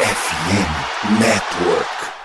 [0.00, 2.17] FM Network.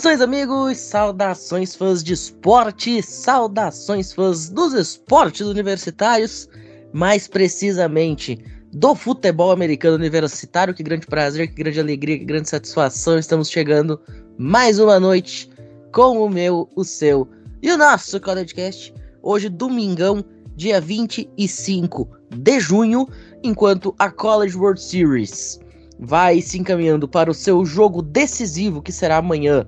[0.00, 0.78] Saudações, amigos!
[0.78, 3.02] Saudações, fãs de esporte!
[3.02, 6.48] Saudações, fãs dos esportes universitários!
[6.90, 10.72] Mais precisamente, do futebol americano universitário.
[10.72, 13.18] Que grande prazer, que grande alegria, que grande satisfação!
[13.18, 14.00] Estamos chegando
[14.38, 15.50] mais uma noite
[15.92, 17.28] com o meu, o seu
[17.62, 18.94] e o nosso CollegeCast.
[19.22, 20.24] Hoje, domingão,
[20.56, 23.06] dia 25 de junho,
[23.42, 25.60] enquanto a College World Series
[25.98, 29.66] vai se encaminhando para o seu jogo decisivo que será amanhã.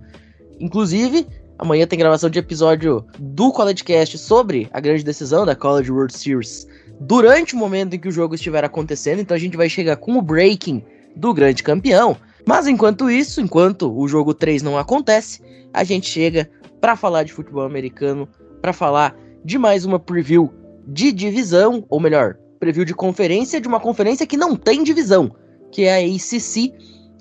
[0.62, 1.26] Inclusive,
[1.58, 6.68] amanhã tem gravação de episódio do CollegeCast sobre a grande decisão da College World Series
[7.00, 10.16] durante o momento em que o jogo estiver acontecendo, então a gente vai chegar com
[10.16, 10.84] o breaking
[11.16, 12.16] do grande campeão.
[12.46, 15.42] Mas enquanto isso, enquanto o jogo 3 não acontece,
[15.74, 16.48] a gente chega
[16.80, 18.28] para falar de futebol americano,
[18.60, 20.48] para falar de mais uma preview
[20.86, 25.34] de divisão, ou melhor, preview de conferência de uma conferência que não tem divisão
[25.72, 26.72] que é a ACC.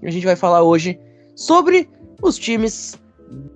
[0.03, 0.99] A gente vai falar hoje
[1.35, 1.89] sobre
[2.21, 2.99] os times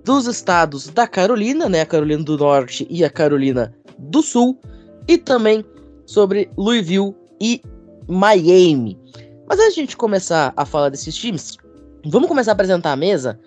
[0.04, 4.58] dos estados da Carolina, né, a Carolina do Norte e a Carolina do Sul,
[5.08, 5.64] e também
[6.06, 7.60] sobre Louisville e
[8.08, 8.98] Miami.
[9.48, 11.56] Mas antes de a gente começar a falar desses times,
[12.04, 13.38] vamos começar a apresentar a mesa.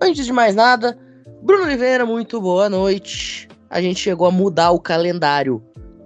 [0.00, 0.98] Antes de mais nada,
[1.42, 3.48] Bruno Oliveira, muito boa noite.
[3.70, 5.62] A gente chegou a mudar o calendário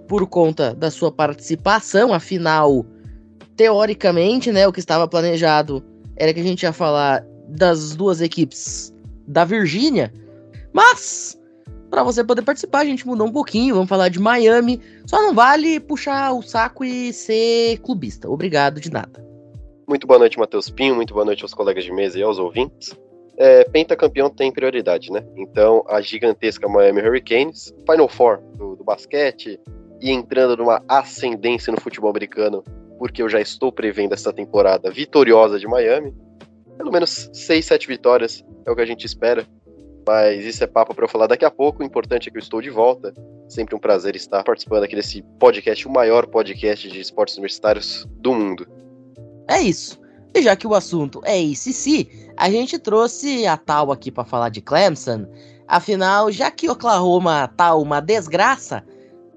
[0.07, 2.85] por conta da sua participação, afinal,
[3.55, 5.83] teoricamente, né, o que estava planejado
[6.15, 8.92] era que a gente ia falar das duas equipes
[9.27, 10.11] da Virgínia,
[10.71, 11.39] mas
[11.89, 14.81] para você poder participar, a gente mudou um pouquinho, vamos falar de Miami.
[15.05, 18.27] Só não vale puxar o saco e ser clubista.
[18.29, 19.23] Obrigado de nada.
[19.87, 22.97] Muito boa noite, Matheus Pinho, muito boa noite aos colegas de mesa e aos ouvintes.
[23.37, 25.23] É, pentacampeão tem prioridade, né?
[25.35, 29.59] Então, a gigantesca Miami Hurricanes, Final Four do, do basquete,
[30.01, 32.63] e entrando numa ascendência no futebol americano
[33.03, 36.15] porque eu já estou prevendo essa temporada vitoriosa de Miami.
[36.77, 39.45] Pelo menos 6, 7 vitórias é o que a gente espera.
[40.05, 41.81] Mas isso é papo para eu falar daqui a pouco.
[41.81, 43.13] O importante é que eu estou de volta.
[43.47, 48.33] Sempre um prazer estar participando aqui desse podcast, o maior podcast de esportes universitários do
[48.33, 48.67] mundo.
[49.49, 49.99] É isso.
[50.35, 54.49] E já que o assunto é ACC, a gente trouxe a tal aqui para falar
[54.49, 55.27] de Clemson.
[55.67, 58.83] Afinal, já que Oklahoma tá uma desgraça,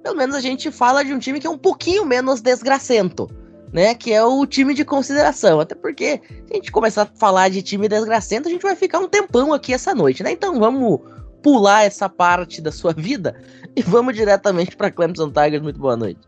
[0.03, 3.28] pelo menos a gente fala de um time que é um pouquinho menos desgracento
[3.72, 3.94] né?
[3.94, 5.60] Que é o time de consideração.
[5.60, 8.99] Até porque, se a gente começar a falar de time desgracento, a gente vai ficar
[8.99, 10.32] um tempão aqui essa noite, né?
[10.32, 11.00] Então vamos
[11.43, 13.41] pular essa parte da sua vida
[13.75, 15.62] e vamos diretamente para Clemson Tigers.
[15.62, 16.21] Muito boa noite.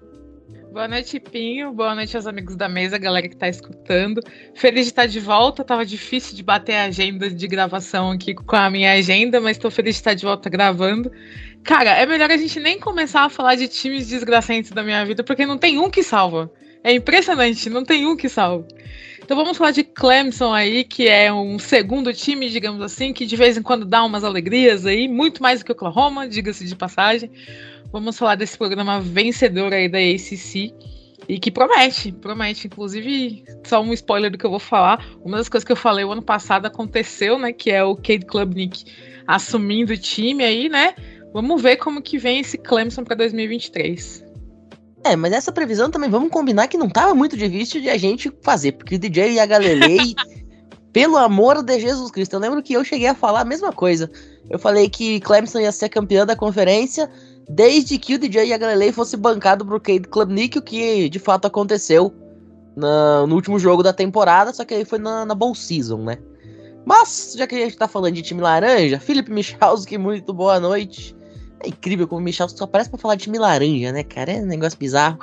[0.70, 1.72] Boa noite, Pinho.
[1.72, 4.20] Boa noite aos amigos da mesa, galera que está escutando.
[4.54, 5.64] Feliz de estar de volta.
[5.64, 9.70] Tava difícil de bater a agenda de gravação aqui com a minha agenda, mas estou
[9.70, 11.10] feliz de estar de volta gravando.
[11.64, 15.24] Cara, é melhor a gente nem começar a falar de times desgraçantes da minha vida,
[15.24, 16.48] porque não tem um que salva.
[16.88, 18.66] É impressionante, não tem um que salve.
[19.22, 23.36] Então vamos falar de Clemson aí, que é um segundo time, digamos assim, que de
[23.36, 27.30] vez em quando dá umas alegrias aí, muito mais do que Oklahoma, diga-se de passagem.
[27.92, 30.72] Vamos falar desse programa vencedor aí da ACC
[31.28, 32.68] e que promete, promete.
[32.68, 35.06] Inclusive, só um spoiler do que eu vou falar.
[35.22, 37.52] Uma das coisas que eu falei o ano passado aconteceu, né?
[37.52, 38.86] Que é o Cade Klubnik
[39.26, 40.94] assumindo o time aí, né?
[41.34, 44.27] Vamos ver como que vem esse Clemson para 2023.
[45.04, 48.32] É, mas essa previsão também vamos combinar que não tava muito difícil de a gente
[48.42, 50.14] fazer, porque o DJ e a Galilei,
[50.92, 54.10] pelo amor de Jesus Cristo, eu lembro que eu cheguei a falar a mesma coisa.
[54.50, 57.08] Eu falei que Clemson ia ser campeão da conferência
[57.48, 61.18] desde que o DJ e a Galilei fosse bancado pro Cade Klubnik, o que de
[61.18, 62.12] fato aconteceu
[62.76, 66.18] na, no último jogo da temporada, só que aí foi na, na Bowl Season, né?
[66.84, 71.14] Mas, já que a gente tá falando de time laranja, Felipe Michalski, muito boa noite.
[71.60, 74.32] É incrível como o Michel só aparece para falar de time laranja, né, cara?
[74.32, 75.18] É um negócio bizarro.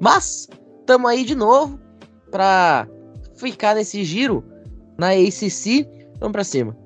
[0.00, 0.48] Mas,
[0.86, 1.78] tamo aí de novo
[2.30, 2.86] pra
[3.36, 4.44] ficar nesse giro
[4.98, 5.88] na ACC.
[6.20, 6.76] Vamos pra cima.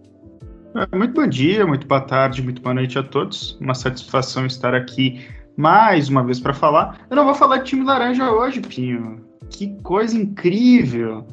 [0.75, 3.59] É, muito bom dia, muito boa tarde, muito boa noite a todos.
[3.61, 5.27] Uma satisfação estar aqui
[5.57, 7.07] mais uma vez para falar.
[7.11, 9.23] Eu não vou falar de time laranja hoje, Pinho.
[9.51, 11.27] Que coisa incrível!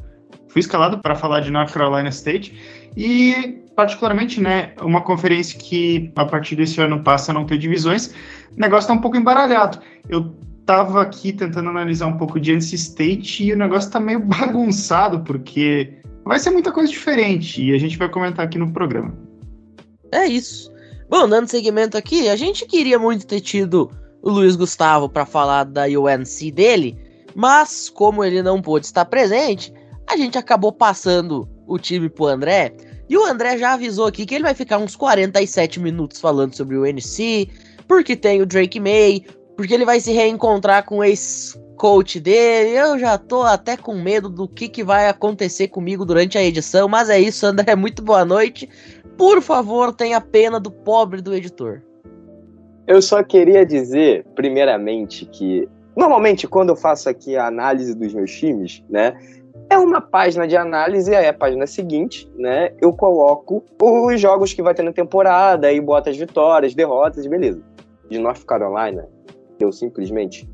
[0.50, 6.26] Fui escalado para falar de North Carolina State e particularmente, né, uma conferência que a
[6.26, 8.08] partir desse ano passa a não ter divisões,
[8.54, 9.80] o negócio está um pouco embaralhado.
[10.10, 14.20] Eu estava aqui tentando analisar um pouco de NC State e o negócio está meio
[14.28, 19.18] bagunçado, porque vai ser muita coisa diferente e a gente vai comentar aqui no programa.
[20.12, 20.70] É isso.
[21.10, 23.90] Bom, dando seguimento aqui, a gente queria muito ter tido
[24.22, 26.98] o Luiz Gustavo para falar da UNC dele,
[27.34, 29.72] mas como ele não pôde estar presente,
[30.06, 32.74] a gente acabou passando o time pro André.
[33.10, 36.78] E o André já avisou aqui que ele vai ficar uns 47 minutos falando sobre
[36.78, 37.50] o UNC,
[37.88, 39.26] porque tem o Drake May,
[39.58, 42.78] porque ele vai se reencontrar com o ex-coach dele.
[42.78, 46.88] Eu já tô até com medo do que, que vai acontecer comigo durante a edição,
[46.88, 47.74] mas é isso, André.
[47.76, 48.70] Muito boa noite.
[49.18, 51.82] Por favor, tenha pena do pobre do editor.
[52.86, 58.32] Eu só queria dizer, primeiramente, que normalmente quando eu faço aqui a análise dos meus
[58.32, 59.18] times, né,
[59.70, 64.64] é uma página de análise, aí a página seguinte, né, eu coloco os jogos que
[64.64, 67.62] vai ter na temporada e boto as vitórias, derrotas, beleza.
[68.10, 69.08] De North Carolina,
[69.60, 70.50] deu simplesmente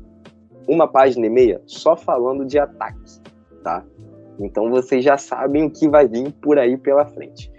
[0.68, 3.00] uma página e meia só falando de ataque,
[3.64, 3.82] tá?
[4.38, 7.50] Então vocês já sabem o que vai vir por aí pela frente.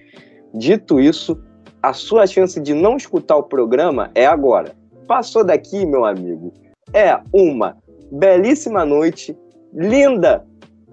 [0.53, 1.41] Dito isso,
[1.81, 4.75] a sua chance de não escutar o programa é agora.
[5.07, 6.53] Passou daqui, meu amigo.
[6.93, 7.77] É uma
[8.11, 9.35] belíssima noite,
[9.73, 10.45] linda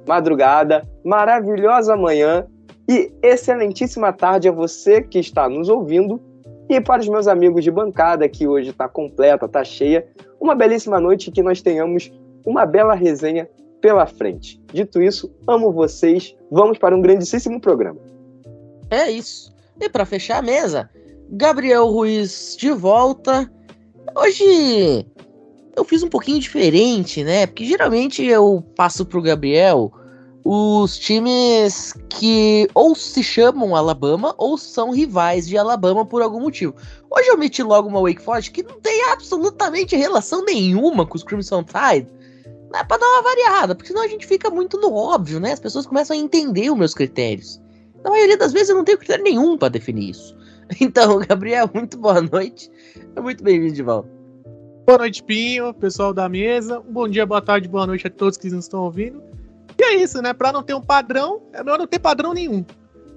[0.07, 2.47] madrugada, maravilhosa manhã
[2.89, 6.21] e excelentíssima tarde a você que está nos ouvindo
[6.69, 10.07] e para os meus amigos de bancada que hoje está completa, está cheia,
[10.41, 12.13] uma belíssima noite que nós tenhamos
[12.45, 13.49] uma bela resenha
[13.81, 14.61] pela frente.
[14.73, 16.35] Dito isso, amo vocês.
[16.51, 18.01] Vamos para um grandíssimo programa.
[18.91, 19.55] É isso.
[19.81, 20.89] E para fechar a mesa,
[21.31, 23.51] Gabriel Ruiz de volta.
[24.17, 25.07] Hoje
[25.77, 27.47] eu fiz um pouquinho diferente, né?
[27.47, 29.93] Porque geralmente eu passo pro Gabriel
[30.45, 36.75] os times que ou se chamam Alabama ou são rivais de Alabama por algum motivo.
[37.11, 41.25] Hoje eu meti logo uma Wake Forest que não tem absolutamente relação nenhuma com os
[41.25, 42.13] Crimson Tide.
[42.75, 45.53] É pra dar uma variada, porque senão a gente fica muito no óbvio, né?
[45.53, 47.61] As pessoas começam a entender os meus critérios.
[48.03, 50.37] Na maioria das vezes eu não tenho critério nenhum para definir isso.
[50.81, 52.71] Então, Gabriel, muito boa noite.
[53.23, 54.14] Muito bem-vindo de volta.
[54.87, 56.79] Boa noite, Pinho, pessoal da mesa.
[56.79, 59.23] Bom dia, boa tarde, boa noite a todos que nos estão ouvindo.
[59.79, 60.35] E é isso, né?
[60.35, 62.63] Para não ter um padrão, é melhor não ter padrão nenhum.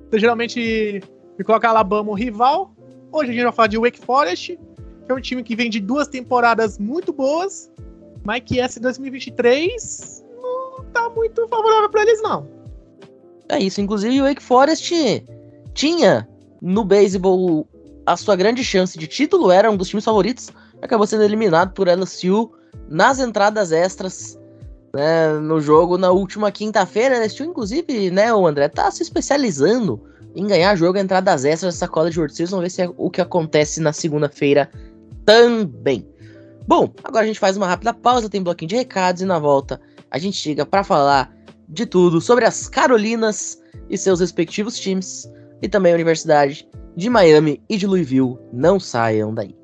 [0.08, 1.02] Então, geralmente,
[1.38, 2.74] me coloca Alabama um rival.
[3.12, 4.58] Hoje a gente vai falar de Wake Forest,
[5.06, 7.70] que é um time que vem de duas temporadas muito boas,
[8.24, 12.48] mas que essa 2023 não tá muito favorável para eles, não.
[13.50, 15.26] É isso, inclusive o Wake Forest
[15.74, 16.26] tinha
[16.62, 17.68] no beisebol
[18.06, 20.50] a sua grande chance de título, era um dos times favoritos,
[20.82, 22.52] acabou sendo eliminado por LSU
[22.90, 24.40] nas entradas extras
[24.94, 27.24] né, no jogo na última quinta-feira.
[27.24, 30.02] LSU, inclusive, né, o André tá se especializando
[30.36, 32.52] em ganhar jogo entradas extras dessa cola de World Series.
[32.52, 34.70] Vamos ver se é o que acontece na segunda-feira
[35.26, 36.08] também.
[36.68, 39.80] Bom, agora a gente faz uma rápida pausa, tem bloquinho de recados e na volta
[40.12, 41.34] a gente chega para falar
[41.68, 45.32] de tudo sobre as Carolinas e seus respectivos times
[45.62, 48.38] e também a Universidade de Miami e de Louisville.
[48.52, 49.56] Não saiam daí.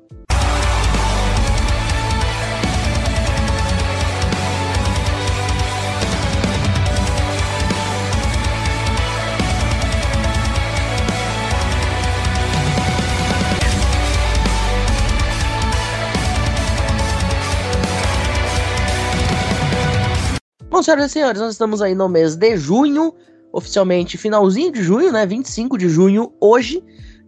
[20.84, 23.14] Senhoras e senhores, nós estamos aí no mês de junho,
[23.52, 25.26] oficialmente finalzinho de junho, né?
[25.26, 26.82] 25 de junho hoje.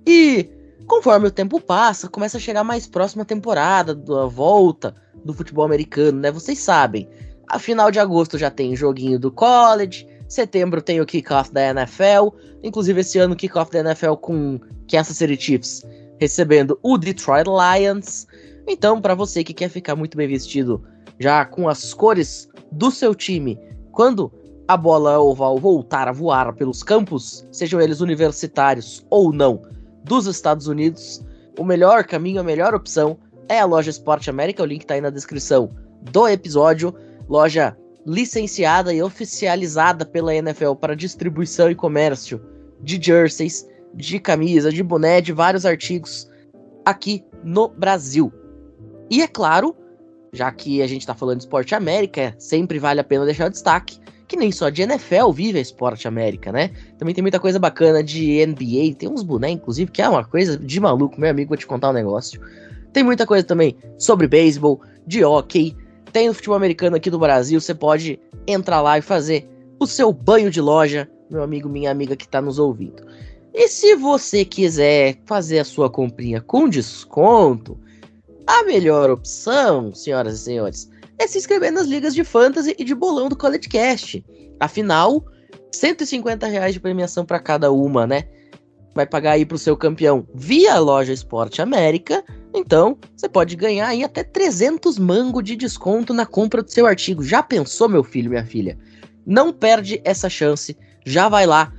[0.07, 0.49] E
[0.87, 6.21] conforme o tempo passa, começa a chegar mais próxima temporada da volta do futebol americano,
[6.21, 6.31] né?
[6.31, 7.09] Vocês sabem.
[7.49, 12.29] A final de agosto já tem joguinho do college, setembro tem o kickoff da NFL,
[12.63, 15.83] inclusive esse ano o kickoff da NFL com Kansas City Chiefs
[16.19, 18.27] recebendo o Detroit Lions.
[18.67, 20.83] Então, para você que quer ficar muito bem vestido
[21.19, 23.59] já com as cores do seu time
[23.93, 24.31] quando
[24.69, 29.63] a bola oval voltar a voar pelos campos, sejam eles universitários ou não,
[30.05, 31.25] dos Estados Unidos,
[31.59, 33.19] o melhor caminho, a melhor opção
[33.49, 34.63] é a loja Esporte América.
[34.63, 35.71] O link está aí na descrição
[36.03, 36.95] do episódio.
[37.29, 42.41] Loja licenciada e oficializada pela NFL para distribuição e comércio
[42.81, 46.31] de jerseys, de camisa, de boné, de vários artigos
[46.85, 48.33] aqui no Brasil.
[49.11, 49.75] E é claro,
[50.37, 53.51] já que a gente está falando de esporte América, sempre vale a pena deixar o
[53.51, 56.71] destaque que nem só de NFL vive a esporte América, né?
[56.99, 60.57] Também tem muita coisa bacana de NBA, tem uns bonecos, inclusive, que é uma coisa
[60.57, 62.41] de maluco, meu amigo, vou te contar um negócio.
[62.93, 65.77] Tem muita coisa também sobre beisebol, de hockey,
[66.13, 70.13] tem o futebol americano aqui do Brasil, você pode entrar lá e fazer o seu
[70.13, 73.07] banho de loja, meu amigo, minha amiga que está nos ouvindo.
[73.55, 77.79] E se você quiser fazer a sua comprinha com desconto,
[78.47, 82.95] a melhor opção, senhoras e senhores, é se inscrever nas ligas de fantasy e de
[82.95, 84.25] bolão do College.
[84.61, 85.25] Afinal,
[85.73, 88.25] 150 reais de premiação para cada uma, né?
[88.97, 92.25] vai pagar aí pro seu campeão via loja Esporte América,
[92.55, 97.23] então você pode ganhar aí até 300 mango de desconto na compra do seu artigo.
[97.23, 98.79] Já pensou, meu filho, minha filha?
[99.27, 100.75] Não perde essa chance,
[101.05, 101.71] já vai lá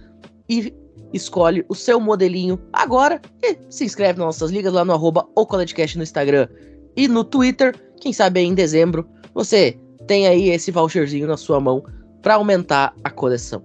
[0.48, 0.72] e
[1.14, 6.04] escolhe o seu modelinho agora e se inscreve nas nossas ligas lá no arroba no
[6.04, 6.48] Instagram
[6.96, 7.76] e no Twitter.
[8.00, 11.84] Quem sabe em dezembro você tem aí esse voucherzinho na sua mão
[12.22, 13.64] para aumentar a coleção.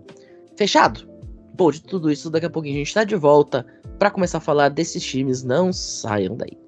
[0.56, 1.08] Fechado?
[1.54, 3.66] Bom, de tudo isso, daqui a pouquinho a gente tá de volta
[3.98, 5.42] para começar a falar desses times.
[5.42, 6.61] Não saiam daí.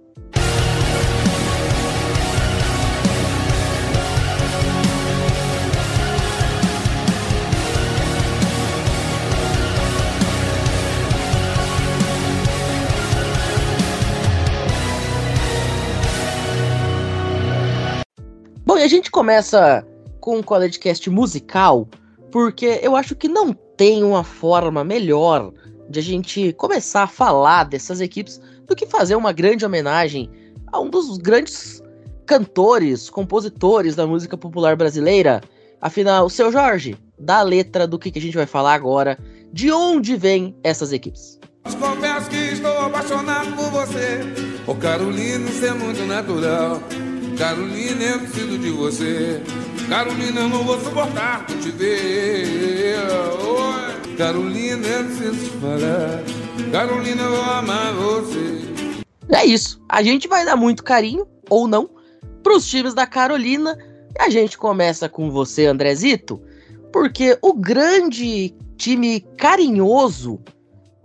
[18.84, 19.82] A gente começa
[20.20, 21.88] com um CollegeCast musical,
[22.30, 25.50] porque eu acho que não tem uma forma melhor
[25.88, 30.30] de a gente começar a falar dessas equipes do que fazer uma grande homenagem
[30.70, 31.82] a um dos grandes
[32.26, 35.40] cantores, compositores da música popular brasileira.
[35.80, 39.18] Afinal, seu Jorge, dá a letra do que, a gente vai falar agora,
[39.50, 41.40] de onde vêm essas equipes.
[41.80, 44.20] Confesso que estou apaixonado por você.
[44.78, 46.82] Carolina, isso é muito natural.
[47.38, 49.42] Carolina, eu preciso de você.
[49.88, 52.96] Carolina, eu não vou suportar te ver.
[53.40, 54.16] Oi.
[54.16, 56.22] Carolina, eu preciso falar.
[56.70, 59.04] Carolina, eu vou amar você.
[59.28, 59.82] É isso.
[59.88, 61.90] A gente vai dar muito carinho, ou não,
[62.42, 63.76] pros times da Carolina.
[64.16, 66.40] E a gente começa com você, Andrezito,
[66.92, 70.38] porque o grande time carinhoso,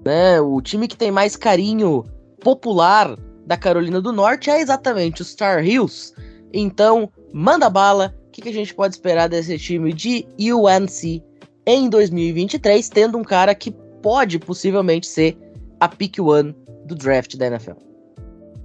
[0.05, 2.05] né, o time que tem mais carinho
[2.39, 3.17] popular
[3.49, 6.13] da Carolina do Norte é exatamente os Star Hills.
[6.53, 11.23] Então, manda bala que, que a gente pode esperar desse time de UNC
[11.65, 13.71] em 2023, tendo um cara que
[14.03, 15.35] pode possivelmente ser
[15.79, 17.71] a pick one do draft da NFL?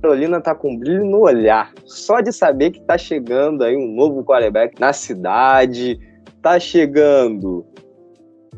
[0.03, 4.23] Carolina tá com brilho no olhar, só de saber que tá chegando aí um novo
[4.23, 5.99] quarterback na cidade,
[6.43, 7.65] tá chegando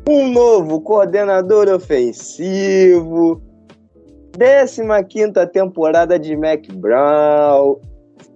[0.05, 3.41] um novo coordenador ofensivo,
[4.37, 7.79] 15 temporada de Mac Brown.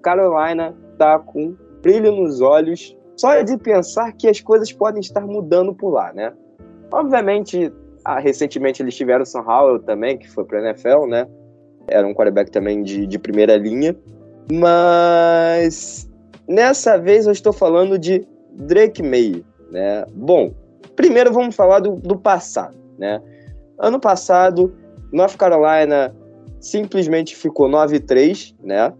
[0.01, 5.75] Carolina tá com brilho nos olhos só de pensar que as coisas podem estar mudando
[5.75, 6.33] por lá, né?
[6.91, 7.71] Obviamente,
[8.03, 11.27] ah, recentemente eles tiveram o Sam Howell também, que foi para a NFL, né?
[11.87, 13.95] Era um quarterback também de, de primeira linha.
[14.51, 16.09] Mas
[16.47, 20.05] nessa vez eu estou falando de Drake May, né?
[20.13, 20.51] Bom,
[20.95, 23.21] primeiro vamos falar do, do passado, né?
[23.77, 24.73] Ano passado,
[25.11, 26.15] North Carolina
[26.59, 28.93] simplesmente ficou 9-3, né?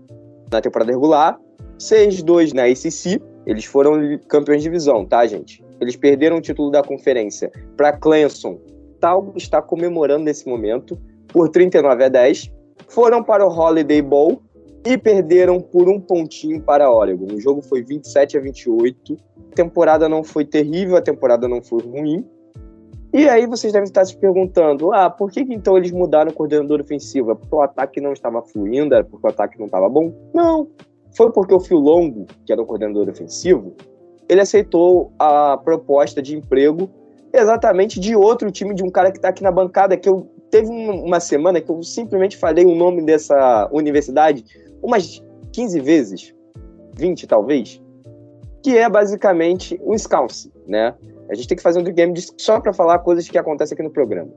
[0.51, 1.39] Na temporada regular.
[1.77, 3.21] 6-2 na ACC.
[3.45, 5.63] Eles foram campeões de divisão, tá, gente?
[5.79, 8.59] Eles perderam o título da conferência para Clemson.
[8.99, 12.51] Tal está comemorando nesse momento por 39 a 10.
[12.87, 14.41] Foram para o Holiday Bowl
[14.85, 17.33] e perderam por um pontinho para Oregon.
[17.33, 19.17] O jogo foi 27 a 28.
[19.51, 22.25] A temporada não foi terrível, a temporada não foi ruim.
[23.13, 26.33] E aí vocês devem estar se perguntando: ah, por que, que então eles mudaram o
[26.33, 27.31] coordenador ofensivo?
[27.31, 28.95] É porque o ataque não estava fluindo?
[28.95, 30.13] Era porque o ataque não estava bom?
[30.33, 30.67] Não
[31.15, 33.73] foi porque o Phil Longo, que era o coordenador ofensivo,
[34.29, 36.89] ele aceitou a proposta de emprego
[37.33, 40.69] exatamente de outro time, de um cara que está aqui na bancada, que eu teve
[40.69, 44.43] uma semana que eu simplesmente falei o nome dessa universidade
[44.81, 46.35] umas 15 vezes,
[46.97, 47.81] 20 talvez,
[48.61, 50.93] que é basicamente um Scouse, né?
[51.31, 53.89] A gente tem que fazer um game só para falar coisas que acontecem aqui no
[53.89, 54.29] programa.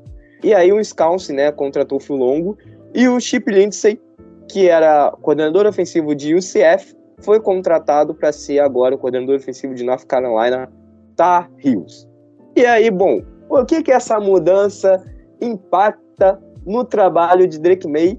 [0.43, 2.57] E aí o Scouse, né, contratou o Phil Longo
[2.95, 4.01] e o Chip Lindsay
[4.49, 9.85] que era coordenador ofensivo de UCF, foi contratado para ser agora o coordenador ofensivo de
[9.85, 10.71] North Carolina
[11.17, 12.09] Tar Heels.
[12.57, 15.03] E aí, bom, o que que essa mudança
[15.41, 18.19] impacta no trabalho de Drake May,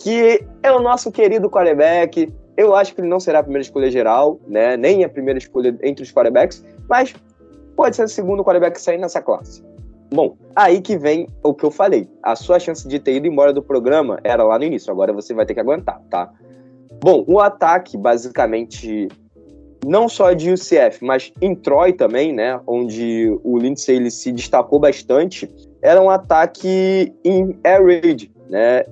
[0.00, 2.32] que é o nosso querido quarterback.
[2.56, 4.76] Eu acho que ele não será a primeira escolha geral, né?
[4.76, 7.14] Nem a primeira escolha entre os quarterbacks, mas
[7.76, 9.62] pode ser o segundo quarterback sair nessa classe.
[10.12, 12.08] Bom, aí que vem o que eu falei.
[12.22, 15.34] A sua chance de ter ido embora do programa era lá no início, agora você
[15.34, 16.32] vai ter que aguentar, tá?
[17.02, 19.08] Bom, o ataque, basicamente,
[19.84, 22.60] não só de UCF, mas em Troy também, né?
[22.66, 25.52] Onde o Lindsay ele se destacou bastante,
[25.82, 28.84] era um ataque em air raid, né?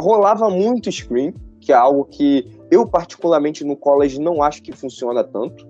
[0.00, 5.24] Rolava muito screen, que é algo que eu, particularmente no college, não acho que funciona
[5.24, 5.66] tanto,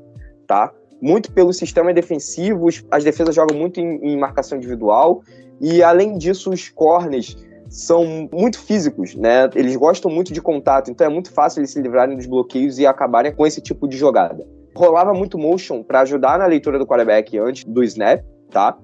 [0.46, 0.72] tá?
[1.00, 5.22] Muito pelo sistema defensivo, as defesas jogam muito em, em marcação individual,
[5.60, 7.36] e além disso, os corners
[7.68, 9.48] são muito físicos, né?
[9.54, 12.86] Eles gostam muito de contato, então é muito fácil eles se livrarem dos bloqueios e
[12.86, 14.46] acabarem com esse tipo de jogada.
[14.74, 18.78] Rolava muito motion para ajudar na leitura do quarterback antes do snap, tá?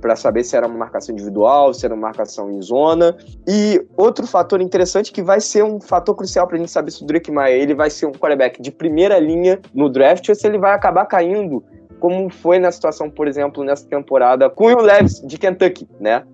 [0.00, 3.16] Para saber se era uma marcação individual, se era uma marcação em zona.
[3.46, 7.02] E outro fator interessante que vai ser um fator crucial para a gente saber se
[7.02, 10.46] o Drake Maia ele vai ser um quarterback de primeira linha no draft ou se
[10.46, 11.62] ele vai acabar caindo,
[11.98, 16.24] como foi na situação, por exemplo, nessa temporada com o Levis de Kentucky, né?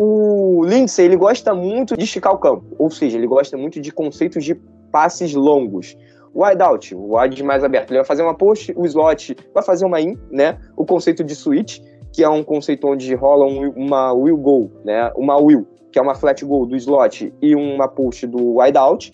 [0.00, 3.92] O Lindsay, ele gosta muito de esticar o campo, ou seja, ele gosta muito de
[3.92, 4.54] conceitos de
[4.90, 5.96] passes longos.
[6.34, 10.00] Wideout, o wide mais aberto, ele vai fazer uma post, o slot vai fazer uma
[10.00, 10.58] in, né?
[10.76, 11.78] O conceito de switch,
[12.14, 15.10] que é um conceito onde rola um, uma will goal, né?
[15.16, 19.12] Uma will, que é uma flat goal do slot e uma push do wideout.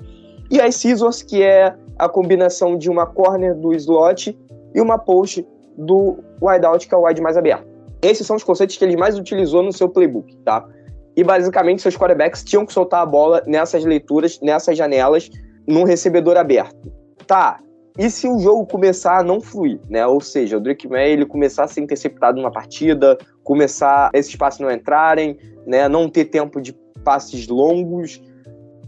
[0.50, 4.38] E as scissors, que é a combinação de uma corner do slot
[4.74, 7.66] e uma post do wideout, que é o wide mais aberto.
[8.02, 10.68] Esses são os conceitos que ele mais utilizou no seu playbook, tá?
[11.16, 15.30] E basicamente seus quarterbacks tinham que soltar a bola nessas leituras, nessas janelas,
[15.66, 16.92] num recebedor aberto.
[17.26, 17.60] Tá,
[18.00, 20.06] e se o jogo começar a não fluir, né?
[20.06, 24.58] Ou seja, o Drake May ele começar a ser interceptado numa partida, começar esses passes
[24.58, 25.86] não entrarem, né?
[25.86, 26.72] Não ter tempo de
[27.04, 28.22] passes longos.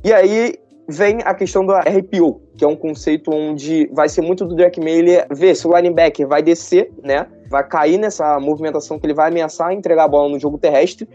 [0.02, 0.54] E aí
[0.88, 4.80] vem a questão do RPO, que é um conceito onde vai ser muito do Drake
[4.80, 7.26] May ele ver se o linebacker vai descer, né?
[7.50, 11.06] Vai cair nessa movimentação que ele vai ameaçar entregar a bola no jogo terrestre.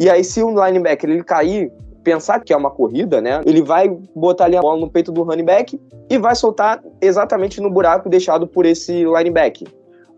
[0.00, 1.70] E aí, se o linebacker ele cair,
[2.06, 3.40] pensar que é uma corrida, né?
[3.44, 7.60] Ele vai botar ali a bola no peito do running back e vai soltar exatamente
[7.60, 9.66] no buraco deixado por esse linebacker.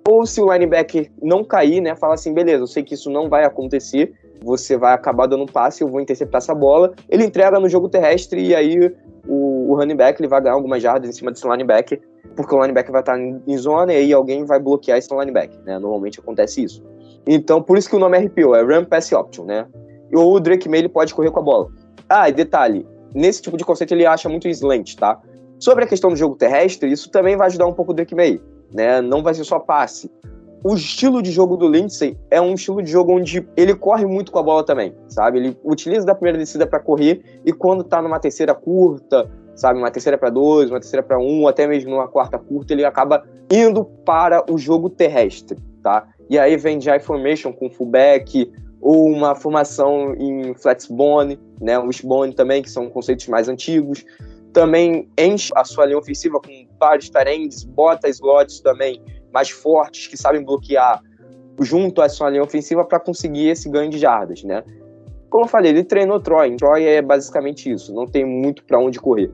[0.06, 1.96] Ou se o linebacker não cair, né?
[1.96, 4.12] Fala assim, beleza, eu sei que isso não vai acontecer,
[4.44, 6.92] você vai acabar dando um passe, eu vou interceptar essa bola.
[7.08, 8.94] Ele entrega no jogo terrestre e aí
[9.26, 12.02] o, o running back ele vai ganhar algumas jardas em cima desse linebacker,
[12.36, 15.58] porque o linebacker vai estar em, em zona e aí alguém vai bloquear esse linebacker,
[15.64, 15.78] né?
[15.78, 16.84] Normalmente acontece isso.
[17.26, 19.66] Então, por isso que o nome é RPO, é Run Pass Option, né?
[20.12, 21.68] Ou o Drake May ele pode correr com a bola.
[22.08, 25.20] Ah, e detalhe, nesse tipo de conceito ele acha muito slant, tá?
[25.58, 28.40] Sobre a questão do jogo terrestre, isso também vai ajudar um pouco o Drake May,
[28.72, 29.00] né?
[29.00, 30.10] Não vai ser só passe.
[30.62, 34.32] O estilo de jogo do Lindsay é um estilo de jogo onde ele corre muito
[34.32, 35.38] com a bola também, sabe?
[35.38, 39.90] Ele utiliza da primeira descida para correr e quando tá numa terceira curta, sabe, uma
[39.90, 43.84] terceira para dois, uma terceira para um, até mesmo numa quarta curta, ele acaba indo
[44.04, 46.08] para o jogo terrestre, tá?
[46.28, 52.62] E aí vem de formation com fullback, ou uma formação em flatbone, né, wishbone também,
[52.62, 54.04] que são conceitos mais antigos.
[54.52, 60.16] Também enche a sua linha ofensiva com vários tarendes, bota slots também mais fortes, que
[60.16, 61.02] sabem bloquear
[61.60, 64.62] junto à sua linha ofensiva para conseguir esse ganho de jardas, né?
[65.28, 66.56] Como eu falei, ele treinou Troy.
[66.56, 69.30] Troy é basicamente isso, não tem muito para onde correr.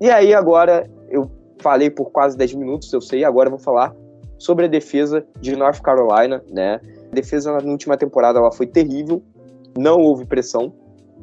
[0.00, 1.30] E aí agora, eu
[1.60, 3.94] falei por quase 10 minutos, eu sei, agora eu vou falar
[4.38, 6.80] sobre a defesa de North Carolina, né?
[7.14, 9.22] Defesa na última temporada ela foi terrível,
[9.78, 10.72] não houve pressão.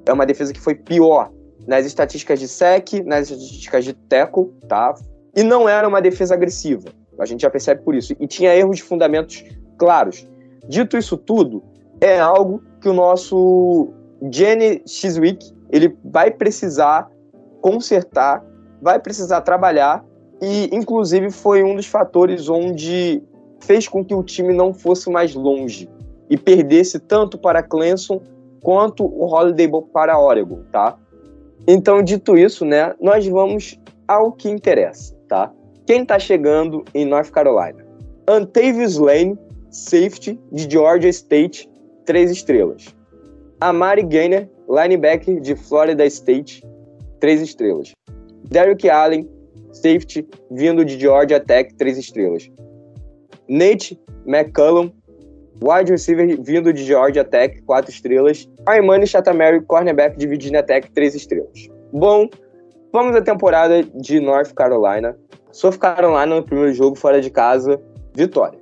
[0.06, 1.32] É uma defesa que foi pior
[1.68, 4.96] nas estatísticas de sec, nas estatísticas de tackle, tá?
[5.36, 6.90] E não era uma defesa agressiva.
[7.20, 8.16] A gente já percebe por isso.
[8.20, 9.44] E tinha erros de fundamentos
[9.78, 10.28] claros.
[10.68, 11.64] Dito isso tudo,
[12.00, 13.90] é algo que o nosso
[14.32, 17.10] Jenny Chiswick ele vai precisar
[17.62, 18.44] consertar,
[18.82, 20.04] vai precisar trabalhar
[20.42, 23.24] e inclusive foi um dos fatores onde
[23.62, 25.90] fez com que o time não fosse mais longe
[26.30, 28.22] e perdesse tanto para Clemson
[28.62, 30.98] quanto o Holiday Bowl para Oregon, tá?
[31.68, 35.52] Então, dito isso, né, nós vamos ao que interessa, tá?
[35.86, 37.86] Quem tá chegando em North Carolina?
[38.28, 39.38] Antavius Lane,
[39.70, 41.70] safety de Georgia State,
[42.06, 42.96] três estrelas.
[43.60, 46.64] Amari Gainer, linebacker de Florida State,
[47.20, 47.92] três estrelas.
[48.50, 49.30] Derrick Allen,
[49.72, 52.50] safety vindo de Georgia Tech, três estrelas.
[53.52, 54.94] Nate McCullum,
[55.62, 58.50] wide receiver vindo de Georgia Tech, quatro estrelas.
[58.66, 61.68] Armani Chatamary, cornerback de Virginia Tech, três estrelas.
[61.92, 62.30] Bom,
[62.94, 65.18] vamos à temporada de North Carolina.
[65.52, 67.78] South Carolina no primeiro jogo fora de casa,
[68.16, 68.58] vitória.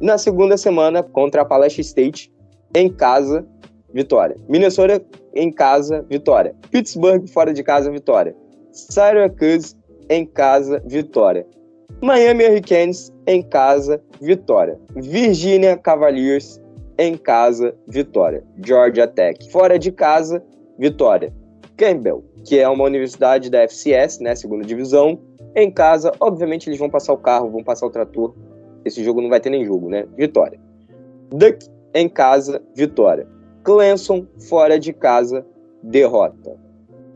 [0.00, 2.32] Na segunda semana, contra a Palestine State,
[2.74, 3.46] em casa,
[3.92, 4.34] vitória.
[4.48, 6.54] Minnesota em casa, vitória.
[6.70, 8.34] Pittsburgh fora de casa, vitória.
[8.72, 9.76] Syracuse
[10.08, 11.46] em casa, vitória.
[12.02, 14.76] Miami Hurricanes em casa, vitória.
[14.96, 16.60] Virginia Cavaliers
[16.98, 18.42] em casa, vitória.
[18.66, 20.44] Georgia Tech fora de casa,
[20.76, 21.32] vitória.
[21.76, 25.20] Campbell, que é uma universidade da FCS, né, segunda divisão,
[25.54, 28.34] em casa, obviamente eles vão passar o carro, vão passar o trator.
[28.84, 30.04] Esse jogo não vai ter nem jogo, né?
[30.16, 30.58] Vitória.
[31.30, 33.28] Duck em casa, vitória.
[33.62, 35.46] Clemson fora de casa,
[35.84, 36.58] derrota.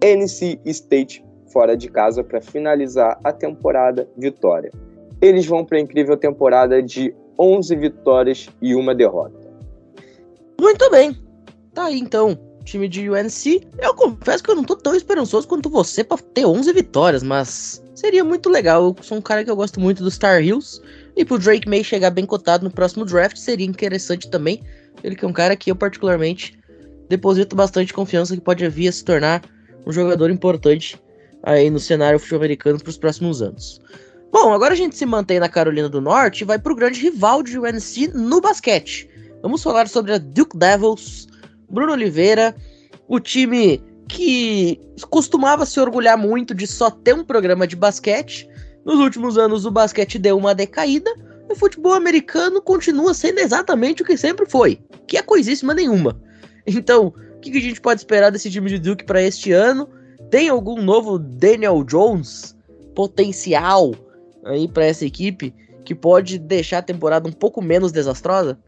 [0.01, 1.26] NC State
[1.57, 4.71] fora de casa para finalizar a temporada vitória.
[5.23, 9.49] Eles vão para a incrível temporada de 11 vitórias e uma derrota.
[10.61, 11.17] Muito bem.
[11.73, 13.67] Tá aí então, time de UNC.
[13.79, 17.83] Eu confesso que eu não tô tão esperançoso quanto você para ter 11 vitórias, mas
[17.95, 18.85] seria muito legal.
[18.85, 20.83] Eu sou um cara que eu gosto muito dos Star Hills.
[21.17, 24.63] E pro Drake May chegar bem cotado no próximo draft seria interessante também.
[25.03, 26.59] Ele que é um cara que eu particularmente
[27.09, 29.43] deposito bastante confiança que pode vir a se tornar
[29.87, 31.01] um jogador importante
[31.43, 33.81] aí no cenário futebol americano para os próximos anos.
[34.33, 37.01] Bom, agora a gente se mantém na Carolina do Norte e vai para o grande
[37.01, 39.09] rival de UNC no basquete.
[39.43, 41.29] Vamos falar sobre a Duke Devils,
[41.71, 42.55] Bruno Oliveira,
[43.09, 48.49] o time que costumava se orgulhar muito de só ter um programa de basquete.
[48.85, 51.13] Nos últimos anos o basquete deu uma decaída,
[51.49, 56.21] o futebol americano continua sendo exatamente o que sempre foi, que é coisíssima nenhuma.
[56.67, 59.89] Então, o que, a gente pode esperar desse time de Duke para este ano?
[60.31, 62.57] Tem algum novo Daniel Jones
[62.95, 63.93] potencial
[64.45, 68.59] aí para essa equipe que pode deixar a temporada um pouco menos desastrosa?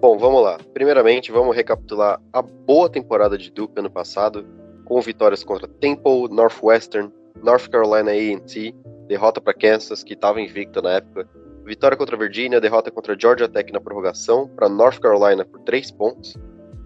[0.00, 0.58] Bom, vamos lá.
[0.74, 4.44] Primeiramente, vamos recapitular a boa temporada de Duke ano passado,
[4.84, 7.10] com vitórias contra Temple, Northwestern,
[7.42, 8.74] North Carolina A&T,
[9.06, 11.26] derrota para Kansas, que estava invicta na época,
[11.64, 16.36] vitória contra Virginia, derrota contra Georgia Tech na prorrogação, para North Carolina por 3 pontos,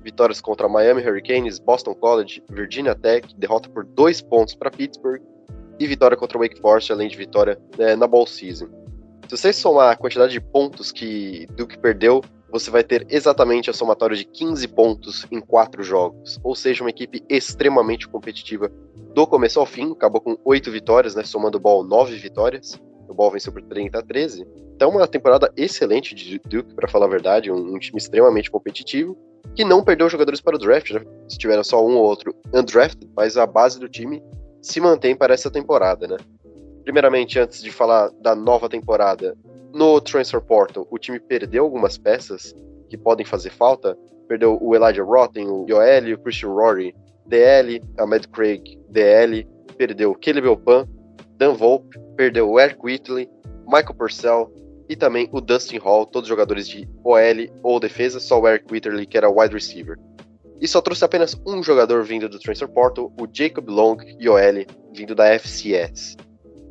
[0.06, 5.20] vitórias contra Miami Hurricanes, Boston College, Virginia Tech, derrota por dois pontos para Pittsburgh
[5.80, 8.68] e vitória contra Wake Forest, além de vitória né, na Ball Season.
[9.26, 13.72] Se você somar a quantidade de pontos que Duke perdeu, você vai ter exatamente a
[13.72, 18.70] somatória de 15 pontos em quatro jogos, ou seja, uma equipe extremamente competitiva
[19.12, 23.14] do começo ao fim, acabou com oito vitórias, né, somando o Ball nove vitórias, o
[23.14, 24.46] Ball venceu por 30 a 13.
[24.74, 29.16] Então, uma temporada excelente de Duke, para falar a verdade, um, um time extremamente competitivo
[29.54, 31.02] que não perdeu jogadores para o draft, né?
[31.28, 34.22] Se tiveram só um ou outro undrafted, mas a base do time
[34.60, 36.16] se mantém para essa temporada, né?
[36.84, 39.36] Primeiramente, antes de falar da nova temporada,
[39.72, 42.54] no Transfer Portal, o time perdeu algumas peças
[42.88, 43.96] que podem fazer falta.
[44.28, 46.94] Perdeu o Elijah Rotten, o Yoel, o Christian Rory,
[47.26, 50.88] DL, Ahmed Craig, DL, perdeu o Caleb Opan,
[51.36, 53.28] Dan Volpe, perdeu o Eric Whitley,
[53.66, 54.52] Michael Purcell,
[54.88, 57.18] e também o Dustin Hall, todos jogadores de OL
[57.62, 59.98] ou defesa, só o Eric Witterly, que era wide receiver.
[60.60, 65.14] E só trouxe apenas um jogador vindo do Transfer Portal, o Jacob Long, IOL, vindo
[65.14, 66.16] da FCS.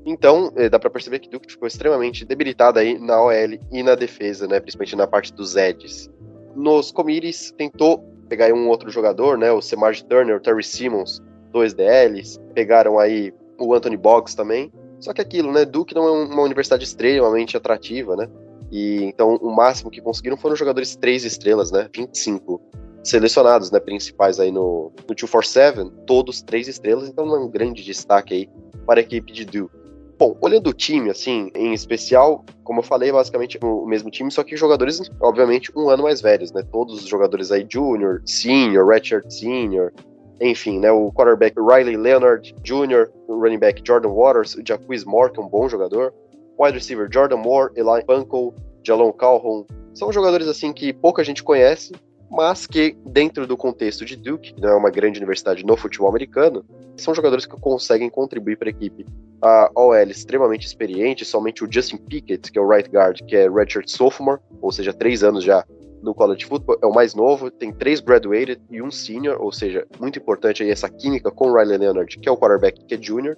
[0.05, 3.95] Então, eh, dá para perceber que Duke ficou extremamente debilitado aí na OL e na
[3.95, 6.09] defesa, né, principalmente na parte dos edges.
[6.55, 11.73] Nos committees, tentou pegar um outro jogador, né, o Semaj Turner, o Terry Simmons, dois
[11.73, 14.71] DLs, pegaram aí o Anthony Boggs também,
[15.05, 15.63] só que aquilo, né?
[15.65, 18.27] Duke não é uma universidade extremamente atrativa, né?
[18.71, 21.87] E então o máximo que conseguiram foram jogadores três estrelas, né?
[21.95, 22.59] 25
[23.03, 23.79] selecionados, né?
[23.79, 28.49] Principais aí no, no 247, todos três estrelas, então não é um grande destaque aí
[28.83, 29.75] para a equipe de Duke.
[30.17, 34.43] Bom, olhando o time, assim, em especial, como eu falei, basicamente o mesmo time, só
[34.43, 36.63] que jogadores, obviamente, um ano mais velhos, né?
[36.71, 39.91] Todos os jogadores aí, Junior, Senior, Redshirt Senior,
[40.41, 45.31] enfim, né, o quarterback Riley Leonard Jr., o running back Jordan Waters, o Jacquez Moore,
[45.31, 46.13] que é um bom jogador,
[46.59, 51.93] wide receiver Jordan Moore, Eli Pankow, Jalon Calhoun, são jogadores assim que pouca gente conhece,
[52.29, 56.09] mas que dentro do contexto de Duke, que não é uma grande universidade no futebol
[56.09, 56.65] americano,
[56.97, 59.05] são jogadores que conseguem contribuir para a equipe.
[59.41, 63.49] A OL extremamente experiente, somente o Justin Pickett, que é o right guard, que é
[63.49, 65.63] redshirt sophomore, ou seja, três anos já
[66.05, 69.85] no college football, é o mais novo, tem três graduated e um senior, ou seja,
[69.99, 73.01] muito importante aí essa química com o Riley Leonard, que é o quarterback, que é
[73.01, 73.35] junior.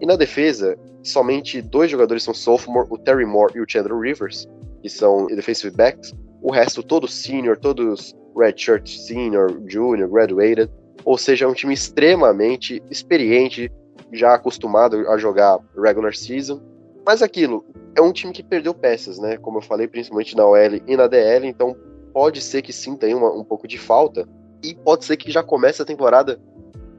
[0.00, 4.48] E na defesa, somente dois jogadores são sophomore, o Terry Moore e o Chandler Rivers,
[4.82, 6.12] que são defensive backs.
[6.42, 10.70] O resto, todos senior, todos redshirt senior, junior, graduated.
[11.04, 13.70] Ou seja, é um time extremamente experiente,
[14.12, 16.60] já acostumado a jogar regular season.
[17.06, 17.64] Mas aquilo,
[17.96, 19.36] é um time que perdeu peças, né?
[19.36, 21.76] Como eu falei, principalmente na OL e na DL, então
[22.12, 24.28] pode ser que sim tenha uma, um pouco de falta
[24.62, 26.40] e pode ser que já comece a temporada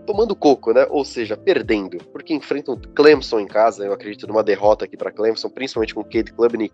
[0.05, 0.85] tomando coco, né?
[0.89, 3.85] Ou seja, perdendo, porque enfrentam Clemson em casa.
[3.85, 6.73] Eu acredito numa derrota aqui para Clemson, principalmente com Cade Klubnik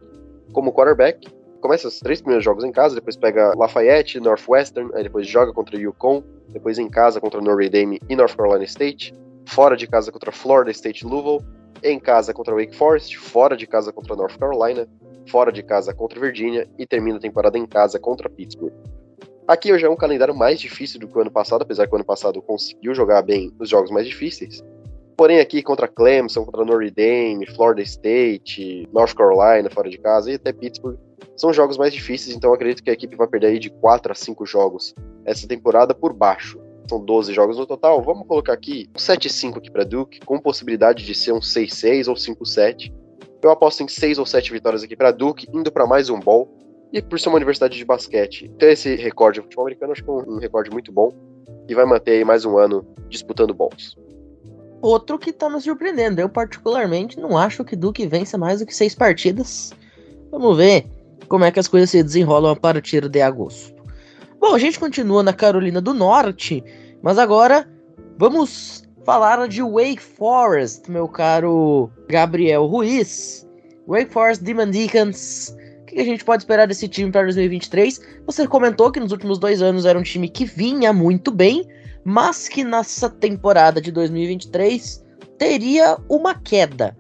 [0.54, 1.28] como quarterback.
[1.62, 5.78] Começa os três primeiros jogos em casa, depois pega Lafayette, Northwestern, aí depois joga contra
[5.78, 9.14] Yukon, depois em casa contra Notre Dame e North Carolina State,
[9.46, 11.44] fora de casa contra Florida State Louisville,
[11.84, 14.88] em casa contra Wake Forest, fora de casa contra North Carolina,
[15.28, 18.74] fora de casa contra Virgínia e termina a temporada em casa contra Pittsburgh.
[19.48, 21.96] Aqui já é um calendário mais difícil do que o ano passado, apesar que o
[21.96, 24.64] ano passado conseguiu jogar bem os jogos mais difíceis.
[25.16, 30.36] Porém, aqui contra Clemson, contra Notre Dame, Florida State, North Carolina, fora de casa, e
[30.36, 30.98] até Pittsburgh,
[31.36, 34.16] são jogos mais difíceis, então acredito que a equipe vai perder aí de 4 a
[34.16, 34.94] 5 jogos
[35.26, 36.60] essa temporada por baixo.
[36.90, 38.02] São 12 jogos no total.
[38.02, 42.16] Vamos colocar aqui um 7-5 aqui para Duke, com possibilidade de ser um 6-6 ou
[42.16, 42.92] 5-7.
[43.42, 46.52] Eu aposto em seis ou sete vitórias aqui para Duke, indo para mais um bowl.
[46.92, 50.10] E por ser uma universidade de basquete, ter esse recorde no futebol americano, acho que
[50.10, 51.12] é um, recorde muito bom.
[51.68, 53.98] E vai manter aí mais um ano disputando bowls.
[54.82, 56.22] Outro que tá me surpreendendo.
[56.22, 59.72] Eu, particularmente, não acho que Duke vença mais do que seis partidas.
[60.32, 60.86] Vamos ver
[61.28, 63.77] como é que as coisas se desenrolam a partir de agosto.
[64.40, 66.64] Bom, a gente continua na Carolina do Norte,
[67.02, 67.68] mas agora
[68.18, 73.48] vamos falar de Wake Forest, meu caro Gabriel Ruiz.
[73.88, 75.56] Wake Forest Demon Deacons.
[75.82, 78.00] O que a gente pode esperar desse time para 2023?
[78.26, 81.66] Você comentou que nos últimos dois anos era um time que vinha muito bem,
[82.04, 85.04] mas que nessa temporada de 2023
[85.38, 86.96] teria uma queda.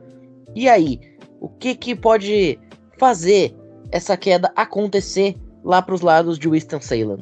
[0.55, 0.99] E aí,
[1.39, 2.57] o que, que pode
[2.97, 3.55] fazer
[3.91, 5.35] essa queda acontecer
[5.67, 7.17] lá para os lados de Winston-Salem?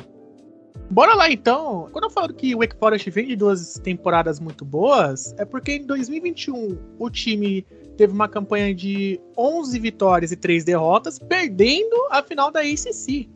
[0.91, 1.89] Bora lá então.
[1.91, 5.77] Quando eu falo que o Wake Forest vem de duas temporadas muito boas, é porque
[5.77, 7.65] em 2021 o time
[7.97, 13.27] teve uma campanha de 11 vitórias e 3 derrotas, perdendo a final da ACC.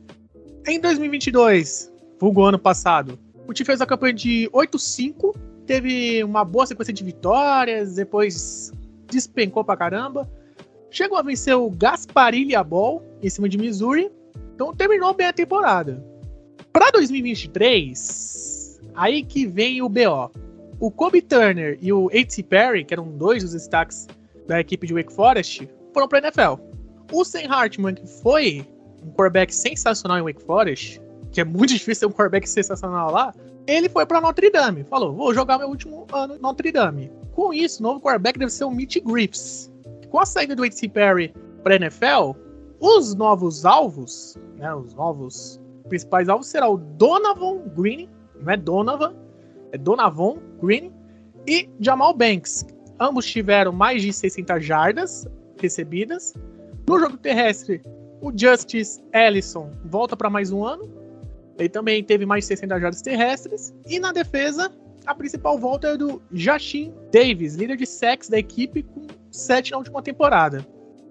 [0.68, 3.18] Em 2022, vulgo ano passado,
[3.48, 8.72] o time fez a campanha de 8-5, teve uma boa sequência de vitórias, depois
[9.08, 10.30] despencou pra caramba.
[10.92, 14.12] Chegou a vencer o Gasparilha Ball em cima de Missouri,
[14.60, 16.06] então terminou bem a temporada.
[16.74, 20.30] Para 2023, aí que vem o BO.
[20.82, 22.44] O Kobe Turner e o A.T.
[22.44, 24.06] Perry, que eram dois dos destaques
[24.48, 26.62] da equipe de Wake Forest, foram para NFL.
[27.10, 28.68] O Sam Hartman, que foi
[29.02, 33.34] um quarterback sensacional em Wake Forest, que é muito difícil ter um quarterback sensacional lá,
[33.66, 34.84] ele foi para Notre Dame.
[34.84, 37.10] Falou, vou jogar meu último ano em Notre Dame.
[37.32, 39.72] Com isso, o novo quarterback deve ser o Mitch Griffiths.
[40.10, 40.90] Com a saída do A.T.
[40.90, 42.34] Perry para NFL,
[42.80, 48.10] os novos alvos, né, os novos principais alvos será o Donovan Green,
[48.42, 49.14] não é Donovan,
[49.72, 50.92] é Donovan Green
[51.48, 52.66] e Jamal Banks.
[53.00, 55.28] Ambos tiveram mais de 60 jardas
[55.60, 56.34] recebidas.
[56.88, 57.82] No jogo terrestre,
[58.22, 60.90] o Justice Ellison volta para mais um ano.
[61.58, 63.74] Ele também teve mais de 60 jardas terrestres.
[63.88, 64.72] E na defesa,
[65.06, 69.78] a principal volta é do Jachim Davis, líder de sacks da equipe, com 7 na
[69.78, 70.66] última temporada.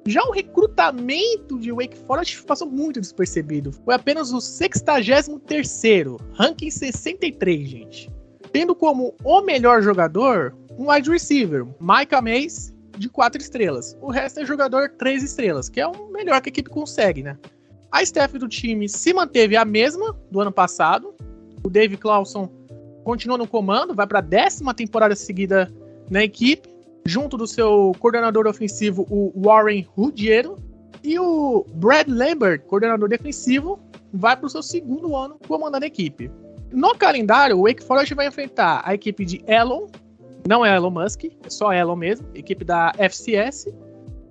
[0.07, 3.73] Já o recrutamento de Wake Forest passou muito despercebido.
[3.73, 8.11] Foi apenas o 63º, ranking 63, gente.
[8.53, 13.97] Tendo como o melhor jogador um wide receiver, Micah Mays, de 4 estrelas.
[14.01, 17.37] O resto é jogador 3 estrelas, que é o melhor que a equipe consegue, né?
[17.91, 21.15] A staff do time se manteve a mesma do ano passado.
[21.65, 22.49] O Dave Clauson
[23.05, 25.73] continua no comando, vai para a décima temporada seguida
[26.11, 26.78] na equipe
[27.09, 30.59] junto do seu coordenador ofensivo, o Warren Ruggiero,
[31.03, 33.81] e o Brad Lambert, coordenador defensivo,
[34.13, 36.31] vai para o seu segundo ano comandando a equipe.
[36.71, 39.87] No calendário, o Wake Forest vai enfrentar a equipe de Elon,
[40.47, 43.69] não é Elon Musk, é só Elon mesmo, equipe da FCS.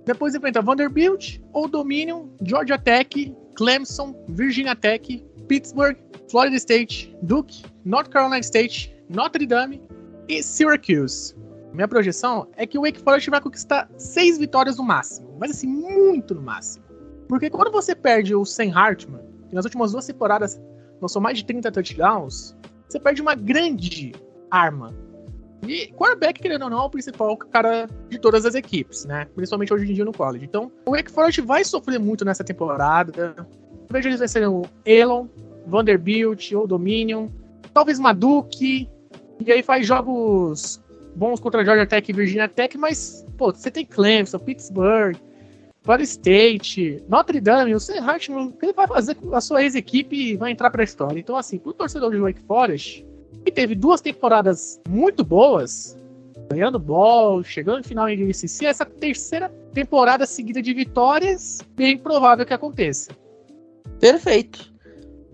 [0.04, 5.96] Depois enfrenta Vanderbilt, Old Dominion, Georgia Tech, Clemson, Virginia Tech, Pittsburgh,
[6.30, 9.82] Florida State, Duke, North Carolina State, Notre Dame
[10.28, 11.37] e Syracuse.
[11.72, 15.36] Minha projeção é que o Wake Forest vai conquistar seis vitórias no máximo.
[15.38, 16.84] Mas assim, muito no máximo.
[17.28, 20.60] Porque quando você perde o Sam Hartman, que nas últimas duas temporadas
[21.00, 22.56] lançou mais de 30 touchdowns,
[22.88, 24.12] você perde uma grande
[24.50, 24.94] arma.
[25.66, 29.26] E quarterback, querendo ou não, é o principal cara de todas as equipes, né?
[29.34, 30.44] Principalmente hoje em dia no college.
[30.44, 33.34] Então, o Wake Forest vai sofrer muito nessa temporada.
[33.36, 33.46] Eu
[33.90, 35.26] vejo eles vencendo o Elon,
[35.66, 37.28] Vanderbilt, ou Dominion,
[37.74, 38.88] talvez Maduke.
[39.44, 40.82] E aí faz jogos
[41.18, 45.16] bons contra Georgia Tech e Virginia Tech, mas, pô, você tem Clemson, Pittsburgh,
[45.82, 50.70] Florida State, Notre Dame, o Sam Hartman, ele vai fazer a sua ex-equipe vai entrar
[50.70, 51.18] pra história.
[51.18, 53.04] Então, assim, pro torcedor de Wake Forest,
[53.44, 55.98] que teve duas temporadas muito boas,
[56.50, 62.46] ganhando ball, chegando no final em ACC, essa terceira temporada seguida de vitórias, bem provável
[62.46, 63.10] que aconteça.
[63.98, 64.72] Perfeito.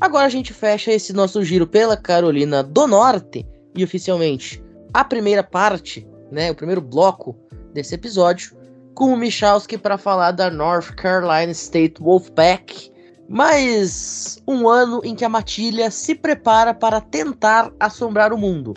[0.01, 4.65] Agora a gente fecha esse nosso giro pela Carolina do Norte e oficialmente
[4.95, 7.37] a primeira parte, né, o primeiro bloco
[7.73, 8.57] desse episódio,
[8.95, 12.93] com o Michalski para falar da North Carolina State Wolfpack.
[13.29, 18.73] Mais um ano em que a Matilha se prepara para tentar assombrar o mundo.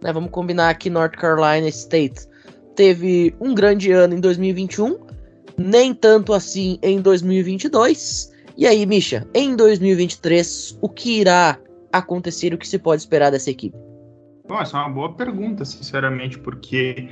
[0.00, 2.28] Né, vamos combinar que North Carolina State
[2.76, 4.98] teve um grande ano em 2021,
[5.58, 8.30] nem tanto assim em 2022.
[8.56, 11.58] E aí, Misha, em 2023, o que irá
[11.92, 13.85] acontecer, o que se pode esperar dessa equipe?
[14.48, 17.08] Bom, essa é uma boa pergunta, sinceramente, porque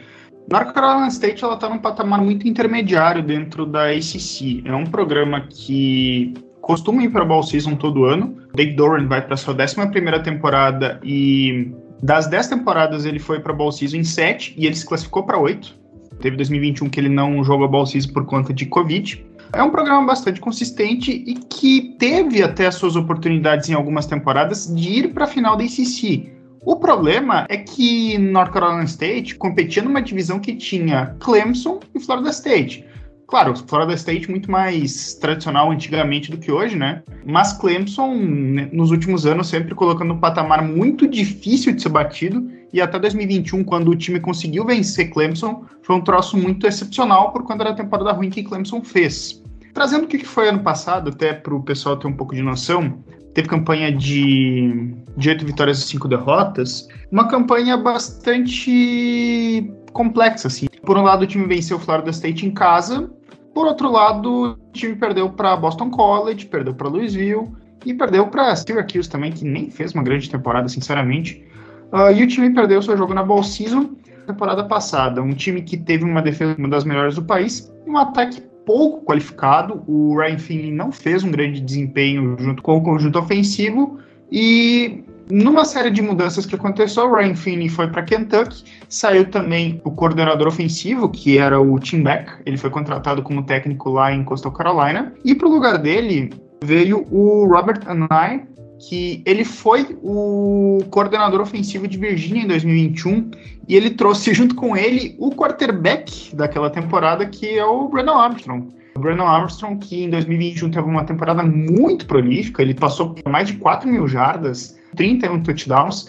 [0.48, 4.62] North Carolina State ela está num patamar muito intermediário dentro da ACC.
[4.64, 8.36] É um programa que costuma ir para a Ball Season todo ano.
[8.54, 13.56] Dave Doran vai para sua 11 temporada e das 10 temporadas ele foi para a
[13.56, 15.74] Ball Season em 7 e ele se classificou para 8.
[16.20, 19.24] Teve 2021 que ele não jogou a Ball Season por conta de Covid.
[19.52, 24.72] É um programa bastante consistente e que teve até as suas oportunidades em algumas temporadas
[24.72, 26.33] de ir para a final da ACC.
[26.66, 32.30] O problema é que North Carolina State competia numa divisão que tinha Clemson e Florida
[32.30, 32.86] State.
[33.26, 37.02] Claro, Florida State muito mais tradicional antigamente do que hoje, né?
[37.26, 42.50] Mas Clemson, né, nos últimos anos, sempre colocando um patamar muito difícil de ser batido.
[42.72, 47.44] E até 2021, quando o time conseguiu vencer Clemson, foi um troço muito excepcional por
[47.44, 49.43] conta da temporada ruim que Clemson fez.
[49.74, 53.02] Trazendo o que foi ano passado, até para o pessoal ter um pouco de noção,
[53.34, 60.66] teve campanha de, de 8 vitórias e 5 derrotas, uma campanha bastante complexa, assim.
[60.84, 63.10] Por um lado, o time venceu o Florida State em casa,
[63.52, 67.48] por outro lado, o time perdeu para Boston College, perdeu para Louisville
[67.84, 71.44] e perdeu para Syracuse também, que nem fez uma grande temporada, sinceramente.
[71.92, 73.90] Uh, e o time perdeu seu jogo na Bowl Season
[74.26, 75.22] temporada passada.
[75.22, 79.82] Um time que teve uma defesa uma das melhores do país, um ataque pouco qualificado.
[79.86, 83.98] O Ryan Finley não fez um grande desempenho junto com o conjunto ofensivo.
[84.30, 89.80] E numa série de mudanças que aconteceu, o Ryan Finney foi para Kentucky, saiu também
[89.84, 94.22] o coordenador ofensivo, que era o Tim Beck, ele foi contratado como técnico lá em
[94.22, 96.30] Coastal Carolina, e para o lugar dele
[96.62, 98.44] veio o Robert Anai,
[98.88, 103.30] que ele foi o coordenador ofensivo de Virgínia em 2021
[103.68, 108.68] e ele trouxe junto com ele o quarterback daquela temporada que é o Brandon Armstrong.
[108.96, 113.48] O Brandon Armstrong, que em 2021 teve uma temporada muito prolífica, ele passou por mais
[113.48, 116.08] de 4 mil jardas, 31 touchdowns,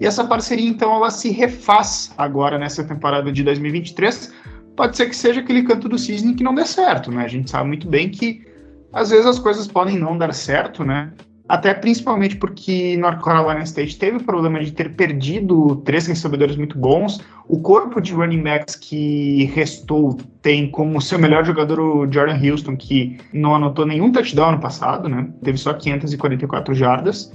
[0.00, 4.32] e essa parceria, então, ela se refaz agora nessa temporada de 2023.
[4.76, 7.24] Pode ser que seja aquele canto do cisne que não dê certo, né?
[7.24, 8.44] A gente sabe muito bem que
[8.92, 11.12] às vezes as coisas podem não dar certo, né?
[11.48, 16.76] Até principalmente porque North Carolina State teve o problema de ter perdido três recebedores muito
[16.76, 17.20] bons.
[17.46, 22.76] O corpo de running backs que restou tem como seu melhor jogador o Jordan Houston,
[22.76, 25.28] que não anotou nenhum touchdown no passado, né?
[25.44, 27.32] Teve só 544 jardas.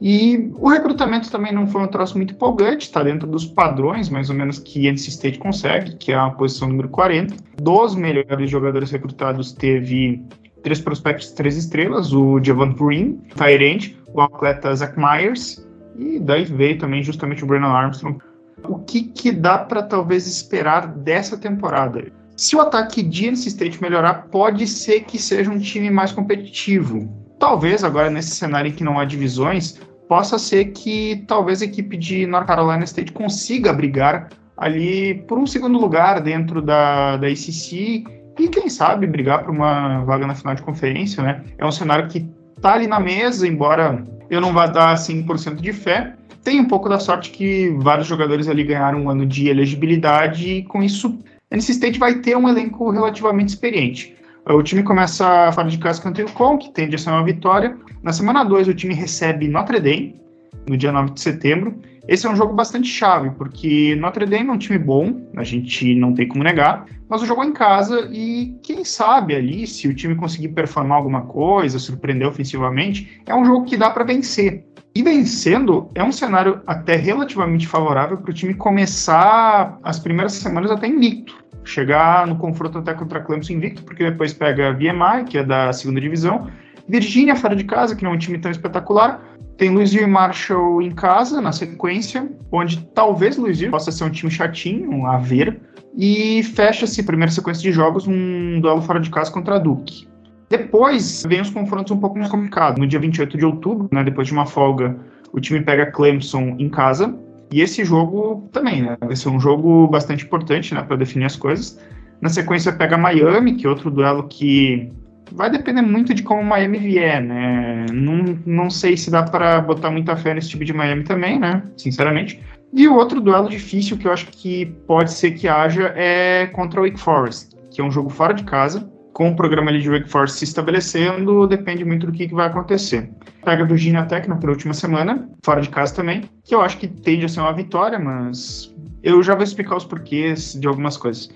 [0.00, 4.30] E o recrutamento também não foi um troço muito empolgante, está dentro dos padrões, mais
[4.30, 7.34] ou menos, que NC State consegue, que é a posição número 40.
[7.60, 10.22] Dos melhores jogadores recrutados teve
[10.62, 15.66] três prospectos três estrelas, o Javon Green, Tyrant, o atleta Zach Myers,
[15.96, 18.18] e daí veio também justamente o Brandon Armstrong.
[18.64, 22.10] O que, que dá para talvez esperar dessa temporada?
[22.36, 27.08] Se o ataque de NC State melhorar, pode ser que seja um time mais competitivo.
[27.38, 31.96] Talvez agora nesse cenário em que não há divisões, possa ser que talvez a equipe
[31.96, 38.04] de North Carolina State consiga brigar ali por um segundo lugar dentro da, da ACC
[38.38, 41.42] e quem sabe brigar por uma vaga na final de conferência, né?
[41.56, 42.26] É um cenário que
[42.60, 46.14] tá ali na mesa, embora eu não vá dar 100% de fé.
[46.44, 50.62] Tem um pouco da sorte que vários jogadores ali ganharam um ano de elegibilidade e
[50.62, 51.18] com isso
[51.50, 54.16] NC State vai ter um elenco relativamente experiente.
[54.46, 57.76] O time começa fora de casa contra o Com, que tende a ser uma vitória.
[58.02, 60.18] Na semana 2, o time recebe Notre Dame,
[60.66, 61.74] no dia 9 de setembro.
[62.08, 65.94] Esse é um jogo bastante chave, porque Notre Dame é um time bom, a gente
[65.94, 69.86] não tem como negar, mas o jogo é em casa e quem sabe ali, se
[69.86, 74.64] o time conseguir performar alguma coisa, surpreender ofensivamente, é um jogo que dá para vencer.
[74.94, 80.70] E vencendo é um cenário até relativamente favorável para o time começar as primeiras semanas
[80.70, 85.36] até invicto chegar no confronto até contra Clemson invicto, porque depois pega a VMI, que
[85.36, 86.48] é da segunda divisão,
[86.88, 89.22] Virgínia fora de casa, que não é um time tão espetacular,
[89.56, 94.30] tem Louisville e Marshall em casa, na sequência, onde talvez Louisville possa ser um time
[94.30, 95.60] chatinho a ver,
[95.96, 100.06] e fecha-se, primeira sequência de jogos, um duelo fora de casa contra a Duke.
[100.48, 102.78] Depois vem os confrontos um pouco mais complicados.
[102.78, 104.96] No dia 28 de outubro, né, depois de uma folga,
[105.32, 107.14] o time pega Clemson em casa,
[107.52, 108.96] e esse jogo também, né?
[109.00, 111.80] Vai ser um jogo bastante importante, né, para definir as coisas.
[112.20, 114.92] Na sequência pega Miami, que é outro duelo que
[115.32, 117.86] vai depender muito de como Miami vier, né?
[117.92, 121.62] Não, não sei se dá para botar muita fé nesse tipo de Miami também, né?
[121.76, 122.40] Sinceramente.
[122.72, 126.80] E o outro duelo difícil que eu acho que pode ser que haja é contra
[126.80, 129.90] o Wake Forest, que é um jogo fora de casa com o programa ali de
[129.90, 133.10] Wake Forest se estabelecendo, depende muito do que, que vai acontecer.
[133.44, 136.86] Pega do Virginia Tech na penúltima semana, fora de casa também, que eu acho que
[136.86, 141.28] tende a ser uma vitória, mas eu já vou explicar os porquês de algumas coisas.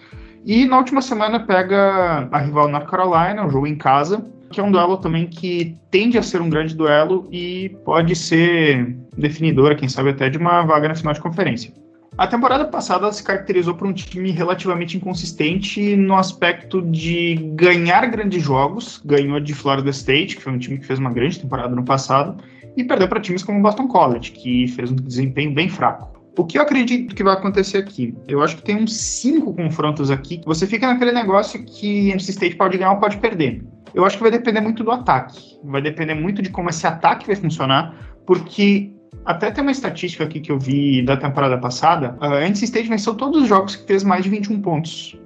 [0.44, 4.62] E na última semana pega a rival North Carolina, um jogo em casa, que é
[4.62, 9.88] um duelo também que tende a ser um grande duelo e pode ser definidora, quem
[9.88, 11.72] sabe até de uma vaga na final de conferência.
[12.18, 18.42] A temporada passada se caracterizou por um time relativamente inconsistente no aspecto de ganhar grandes
[18.42, 19.00] jogos.
[19.02, 22.36] Ganhou de Florida State, que foi um time que fez uma grande temporada no passado,
[22.76, 26.11] e perdeu para times como Boston College, que fez um desempenho bem fraco.
[26.36, 28.14] O que eu acredito que vai acontecer aqui?
[28.26, 32.56] Eu acho que tem uns cinco confrontos aqui você fica naquele negócio que NC State
[32.56, 33.62] pode ganhar ou pode perder.
[33.94, 35.58] Eu acho que vai depender muito do ataque.
[35.62, 37.94] Vai depender muito de como esse ataque vai funcionar,
[38.26, 38.90] porque
[39.26, 42.16] até tem uma estatística aqui que eu vi da temporada passada.
[42.20, 45.18] A NC State venceu todos os jogos que fez mais de 21 pontos.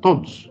[0.00, 0.50] Todos.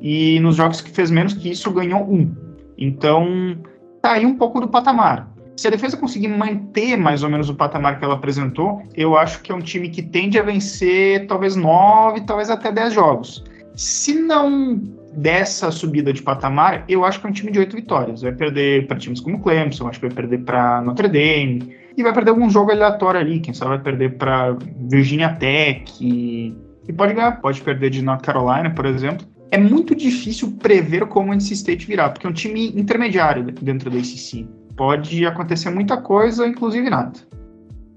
[0.00, 2.34] e nos jogos que fez menos que isso ganhou um.
[2.78, 3.58] Então,
[4.02, 5.35] tá aí um pouco do patamar.
[5.56, 9.40] Se a defesa conseguir manter mais ou menos o patamar que ela apresentou, eu acho
[9.40, 13.42] que é um time que tende a vencer talvez nove, talvez até dez jogos.
[13.74, 14.78] Se não
[15.16, 18.20] dessa subida de patamar, eu acho que é um time de oito vitórias.
[18.20, 22.12] Vai perder para times como Clemson, acho que vai perder para Notre Dame, e vai
[22.12, 23.40] perder algum jogo aleatório ali.
[23.40, 24.54] Quem sabe vai perder para
[24.90, 26.54] Virginia Tech, e,
[26.86, 29.26] e pode ganhar, pode perder de North Carolina, por exemplo.
[29.50, 33.90] É muito difícil prever como o NC State virá, porque é um time intermediário dentro
[33.90, 34.46] da ACC.
[34.76, 37.18] Pode acontecer muita coisa, inclusive nada.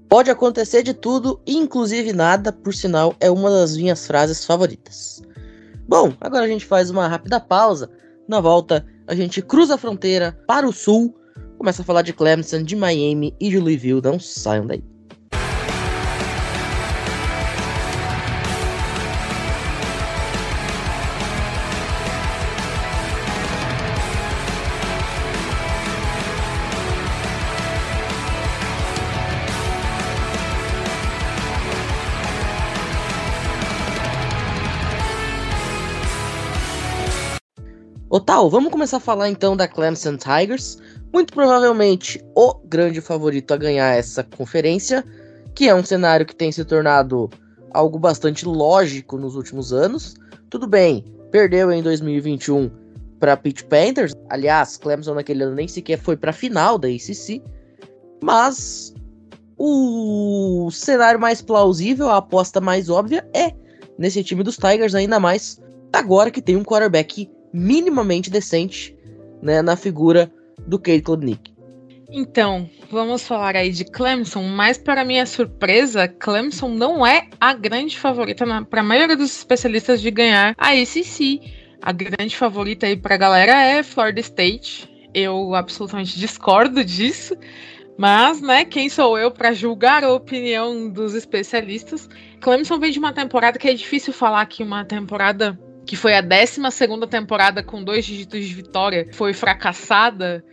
[0.08, 5.22] Pode acontecer de tudo, inclusive nada, por sinal, é uma das minhas frases favoritas.
[5.86, 7.90] Bom, agora a gente faz uma rápida pausa.
[8.26, 11.14] Na volta, a gente cruza a fronteira para o sul,
[11.58, 14.00] começa a falar de Clemson, de Miami e de Louisville.
[14.02, 14.82] Não saiam daí.
[38.12, 40.78] Otal, vamos começar a falar então da Clemson Tigers.
[41.12, 45.04] Muito provavelmente o grande favorito a ganhar essa conferência,
[45.54, 47.30] que é um cenário que tem se tornado
[47.72, 50.16] algo bastante lógico nos últimos anos.
[50.50, 52.68] Tudo bem, perdeu em 2021
[53.20, 54.12] para Pitt Panthers.
[54.28, 57.40] Aliás, Clemson naquele ano nem sequer foi para a final da ACC.
[58.20, 58.92] Mas
[59.56, 63.52] o cenário mais plausível, a aposta mais óbvia é
[63.96, 65.60] nesse time dos Tigers, ainda mais
[65.92, 68.96] agora que tem um quarterback minimamente decente
[69.42, 70.30] né, na figura
[70.66, 71.52] do Cade Klubnik.
[72.12, 77.96] Então, vamos falar aí de Clemson, mas para minha surpresa, Clemson não é a grande
[77.96, 81.40] favorita para a maioria dos especialistas de ganhar a ACC.
[81.80, 84.90] A grande favorita aí para a galera é Florida State.
[85.14, 87.36] Eu absolutamente discordo disso,
[87.96, 92.08] mas, né, quem sou eu para julgar a opinião dos especialistas?
[92.40, 95.58] Clemson vem de uma temporada que é difícil falar que uma temporada
[95.90, 96.60] que foi a 12
[97.10, 100.44] temporada com dois dígitos de vitória, foi fracassada,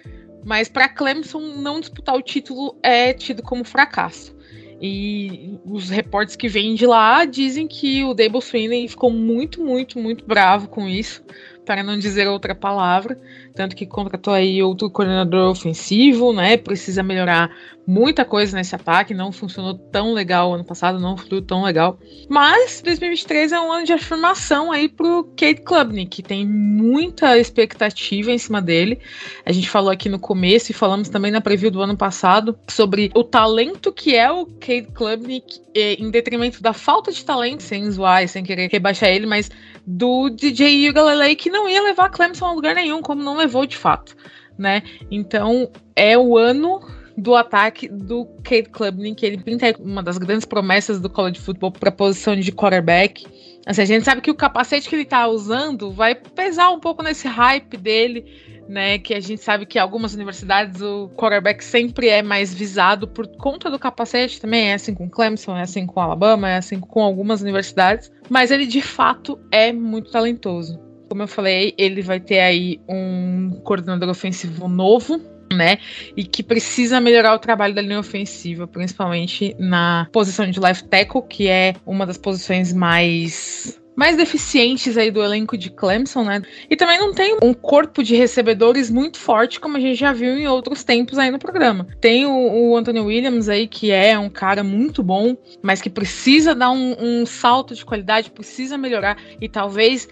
[0.44, 4.36] mas para Clemson não disputar o título é tido como fracasso.
[4.82, 10.00] E os reportes que vêm de lá dizem que o Dable Sweeney ficou muito, muito,
[10.00, 11.24] muito bravo com isso,
[11.64, 13.22] para não dizer outra palavra.
[13.54, 16.58] Tanto que contratou aí outro coordenador ofensivo, né?
[16.58, 17.56] Precisa melhorar
[17.88, 21.98] muita coisa nesse ataque, não funcionou tão legal ano passado, não fluiu tão legal.
[22.28, 28.30] Mas 2023 é um ano de afirmação aí pro Kate Klubnik, que tem muita expectativa
[28.30, 29.00] em cima dele.
[29.46, 33.10] A gente falou aqui no começo e falamos também na preview do ano passado sobre
[33.16, 38.28] o talento que é o Kate Klubnik em detrimento da falta de talento, sem zoar
[38.28, 39.50] sem querer rebaixar ele, mas
[39.86, 43.78] do DJ Galilei que não ia levar Clemson a lugar nenhum, como não levou de
[43.78, 44.18] fato,
[44.58, 44.84] né?
[45.10, 46.82] Então é o ano
[47.18, 51.72] do ataque do Kate Klubnik, que ele pinta uma das grandes promessas do college football
[51.72, 53.26] para a posição de quarterback.
[53.65, 57.01] Assim, a gente sabe que o capacete que ele está usando vai pesar um pouco
[57.01, 58.24] nesse hype dele,
[58.70, 58.99] né?
[58.99, 63.70] Que a gente sabe que algumas universidades o quarterback sempre é mais visado por conta
[63.70, 67.41] do capacete, também é assim com Clemson, é assim com Alabama, é assim com algumas
[67.41, 70.80] universidades, mas ele de fato é muito talentoso.
[71.09, 75.20] Como eu falei, ele vai ter aí um coordenador ofensivo novo,
[75.54, 75.78] né?
[76.16, 81.22] E que precisa melhorar o trabalho da linha ofensiva, principalmente na posição de left tackle,
[81.28, 86.43] que é uma das posições mais mais deficientes aí do elenco de Clemson, né?
[86.70, 90.38] E também não tem um corpo de recebedores muito forte, como a gente já viu
[90.38, 91.88] em outros tempos aí no programa.
[92.00, 96.54] Tem o, o Anthony Williams aí, que é um cara muito bom, mas que precisa
[96.54, 100.08] dar um, um salto de qualidade, precisa melhorar e talvez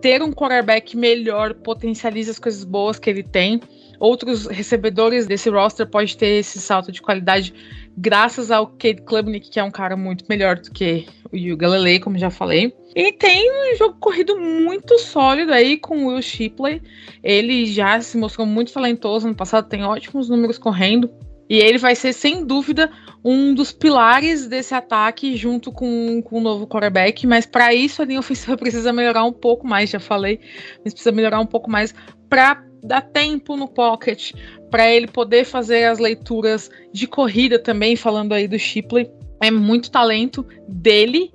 [0.00, 3.60] ter um quarterback melhor potencialize as coisas boas que ele tem
[3.98, 7.54] outros recebedores desse roster pode ter esse salto de qualidade
[7.96, 12.00] graças ao Cade Klubnik, que é um cara muito melhor do que o Yu Galilei,
[12.00, 12.74] como já falei.
[12.94, 16.80] E tem um jogo corrido muito sólido aí com o Will Shipley.
[17.22, 21.10] Ele já se mostrou muito talentoso no passado, tem ótimos números correndo.
[21.48, 22.90] E ele vai ser, sem dúvida,
[23.24, 27.26] um dos pilares desse ataque junto com, com o novo quarterback.
[27.26, 30.40] Mas para isso a linha ofensiva precisa melhorar um pouco mais, já falei.
[30.82, 31.94] Mas precisa melhorar um pouco mais
[32.28, 34.32] para dar tempo no pocket
[34.70, 39.10] para ele poder fazer as leituras de corrida também, falando aí do Shipley.
[39.42, 41.32] É muito talento dele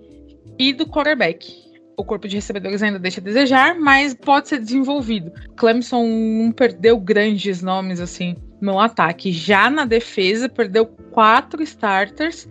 [0.57, 1.53] e do quarterback.
[1.97, 5.31] O corpo de recebedores ainda deixa a desejar, mas pode ser desenvolvido.
[5.57, 9.31] Clemson não perdeu grandes nomes assim no ataque.
[9.31, 12.47] Já na defesa, perdeu quatro starters,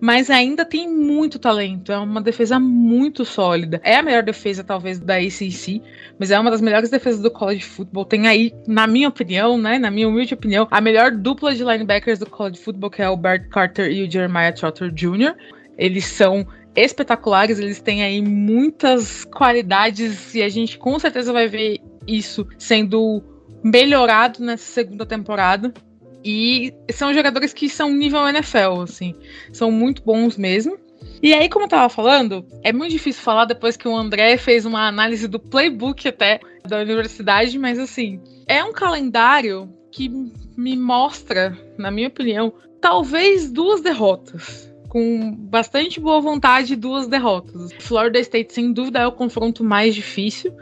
[0.00, 1.92] mas ainda tem muito talento.
[1.92, 3.80] É uma defesa muito sólida.
[3.84, 5.82] É a melhor defesa, talvez, da ACC,
[6.18, 8.04] mas é uma das melhores defesas do college football.
[8.04, 12.18] Tem aí, na minha opinião, né, na minha humilde opinião, a melhor dupla de linebackers
[12.18, 15.34] do college football, que é o Bert Carter e o Jeremiah Trotter Jr.
[15.78, 21.80] Eles são espetaculares, eles têm aí muitas qualidades e a gente com certeza vai ver
[22.06, 23.22] isso sendo
[23.62, 25.72] melhorado nessa segunda temporada.
[26.24, 29.14] E são jogadores que são nível NFL, assim.
[29.52, 30.78] São muito bons mesmo.
[31.22, 34.64] E aí, como eu tava falando, é muito difícil falar depois que o André fez
[34.64, 40.08] uma análise do playbook até da universidade, mas assim, é um calendário que
[40.56, 44.70] me mostra, na minha opinião, talvez duas derrotas.
[44.88, 47.72] Com bastante boa vontade, duas derrotas.
[47.78, 50.52] Florida State, sem dúvida, é o confronto mais difícil.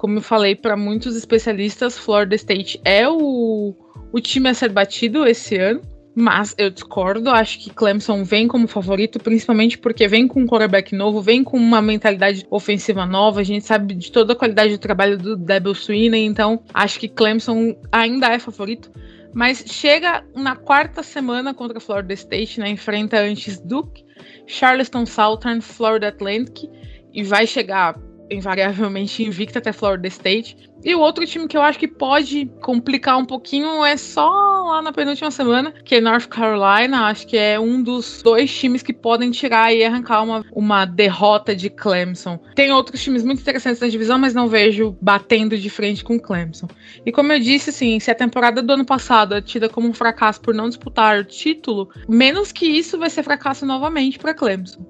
[0.00, 3.74] Como eu falei para muitos especialistas, Florida State é o,
[4.10, 5.82] o time a ser batido esse ano.
[6.14, 10.94] Mas eu discordo, acho que Clemson vem como favorito, principalmente porque vem com um quarterback
[10.94, 14.78] novo, vem com uma mentalidade ofensiva nova, a gente sabe de toda a qualidade do
[14.78, 18.90] trabalho do Debo Sweeney, então acho que Clemson ainda é favorito.
[19.34, 24.02] Mas chega na quarta semana contra a Florida State, né, enfrenta antes Duke,
[24.46, 26.70] Charleston Southern, Florida Atlantic,
[27.12, 27.96] e vai chegar
[28.30, 30.56] invariavelmente invicta até Florida State.
[30.82, 34.30] E o outro time que eu acho que pode complicar um pouquinho é só
[34.70, 37.06] lá na penúltima semana, que é North Carolina.
[37.06, 41.54] Acho que é um dos dois times que podem tirar e arrancar uma, uma derrota
[41.54, 42.38] de Clemson.
[42.54, 46.68] Tem outros times muito interessantes na divisão, mas não vejo batendo de frente com Clemson.
[47.04, 49.92] E como eu disse, assim, se a temporada do ano passado é tida como um
[49.92, 54.80] fracasso por não disputar o título, menos que isso vai ser fracasso novamente para Clemson.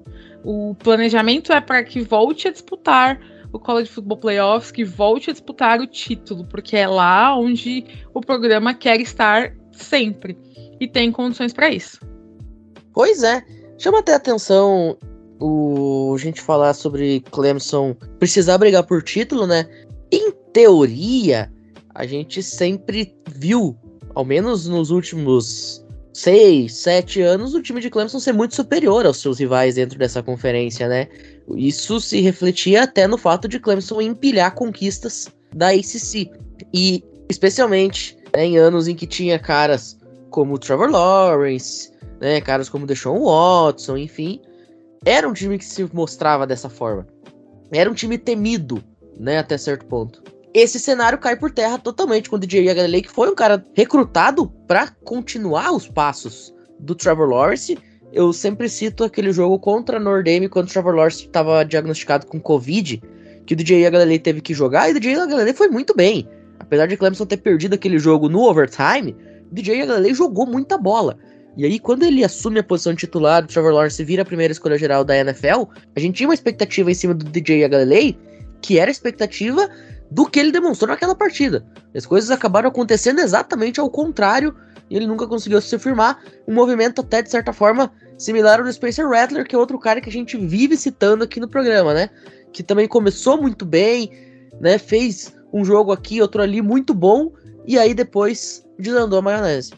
[0.43, 3.19] O planejamento é para que volte a disputar
[3.53, 8.21] o College Football Playoffs, que volte a disputar o título, porque é lá onde o
[8.21, 10.37] programa quer estar sempre
[10.79, 11.99] e tem condições para isso.
[12.93, 13.43] Pois é,
[13.77, 14.97] chama até atenção
[15.39, 19.65] o a gente falar sobre Clemson precisar brigar por título, né?
[20.11, 21.51] Em teoria,
[21.95, 23.77] a gente sempre viu,
[24.13, 29.17] ao menos nos últimos seis, sete anos, o time de Clemson ser muito superior aos
[29.17, 31.07] seus rivais dentro dessa conferência, né?
[31.55, 36.29] Isso se refletia até no fato de Clemson empilhar conquistas da ACC.
[36.73, 39.97] E, especialmente, né, em anos em que tinha caras
[40.29, 44.41] como Trevor Lawrence, né, caras como Deshaun Watson, enfim,
[45.05, 47.07] era um time que se mostrava dessa forma.
[47.71, 48.83] Era um time temido,
[49.17, 53.11] né, até certo ponto esse cenário cai por terra totalmente com o DJ Galilei, que
[53.11, 57.77] foi um cara recrutado para continuar os passos do Trevor Lawrence.
[58.11, 62.39] Eu sempre cito aquele jogo contra Notre Dame, quando o Trevor Lawrence estava diagnosticado com
[62.39, 63.01] Covid,
[63.45, 66.27] que o DJ Galilei teve que jogar, e o DJ Galilei foi muito bem.
[66.59, 69.15] Apesar de Clemson ter perdido aquele jogo no overtime,
[69.49, 71.17] o DJ Galilei jogou muita bola.
[71.55, 74.51] E aí, quando ele assume a posição de titular, o Trevor Lawrence vira a primeira
[74.51, 75.63] escolha geral da NFL,
[75.95, 78.17] a gente tinha uma expectativa em cima do DJ Galilei,
[78.61, 79.69] que era a expectativa
[80.11, 81.65] do que ele demonstrou naquela partida.
[81.95, 84.53] As coisas acabaram acontecendo exatamente ao contrário
[84.89, 86.21] e ele nunca conseguiu se firmar.
[86.45, 90.01] Um movimento até, de certa forma, similar ao do Spencer Rattler, que é outro cara
[90.01, 92.09] que a gente vive citando aqui no programa, né?
[92.51, 94.11] Que também começou muito bem,
[94.59, 94.77] né?
[94.77, 97.31] Fez um jogo aqui, outro ali muito bom,
[97.65, 99.71] e aí depois desandou a maionese.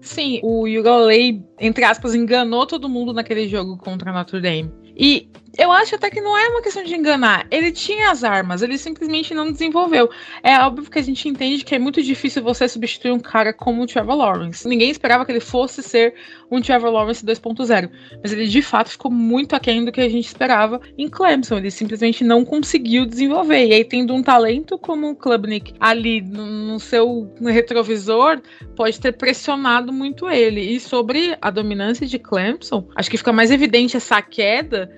[0.00, 4.70] Sim, o Yugolei, entre aspas, enganou todo mundo naquele jogo contra a Notre Dame.
[4.96, 7.46] E eu acho até que não é uma questão de enganar.
[7.50, 10.10] Ele tinha as armas, ele simplesmente não desenvolveu.
[10.42, 13.82] É óbvio que a gente entende que é muito difícil você substituir um cara como
[13.82, 14.66] o Trevor Lawrence.
[14.66, 16.14] Ninguém esperava que ele fosse ser
[16.50, 17.90] um Trevor Lawrence 2.0.
[18.22, 21.58] Mas ele de fato ficou muito aquém do que a gente esperava em Clemson.
[21.58, 23.66] Ele simplesmente não conseguiu desenvolver.
[23.66, 28.40] E aí, tendo um talento como o Klubnik ali no, no seu retrovisor,
[28.76, 30.60] pode ter pressionado muito ele.
[30.60, 34.90] E sobre a dominância de Clemson, acho que fica mais evidente essa queda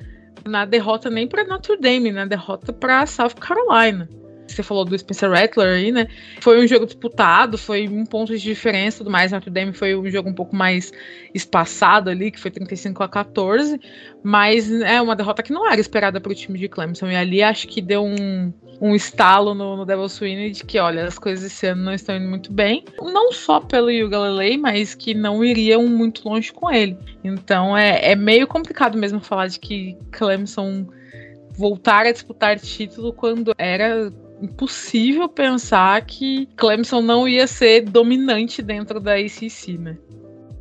[0.47, 4.09] na derrota nem para Notre Dame, na derrota para South Carolina.
[4.47, 6.07] Você falou do Spencer Rattler aí, né?
[6.40, 9.32] Foi um jogo disputado, foi um ponto de diferença tudo mais.
[9.32, 10.92] Notre Dame foi um jogo um pouco mais
[11.34, 13.78] espaçado ali, que foi 35 a 14.
[14.22, 17.09] Mas é uma derrota que não era esperada para o time de Clemson.
[17.09, 21.07] E ali acho que deu um, um estalo no, no Devil Sweeney de que, olha,
[21.07, 22.85] as coisas esse ano não estão indo muito bem.
[23.01, 26.97] Não só pelo Hugh Galilei, mas que não iriam muito longe com ele.
[27.24, 30.87] Então é, é meio complicado mesmo falar de que Clemson
[31.57, 39.01] voltar a disputar título quando era impossível pensar que Clemson não ia ser dominante dentro
[39.01, 39.97] da ACC, né?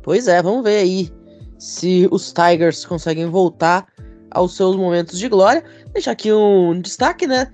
[0.02, 1.10] Pois é, vamos ver aí
[1.58, 3.86] se os Tigers conseguem voltar
[4.30, 5.64] aos seus momentos de glória.
[5.92, 7.52] Deixar aqui um destaque, né?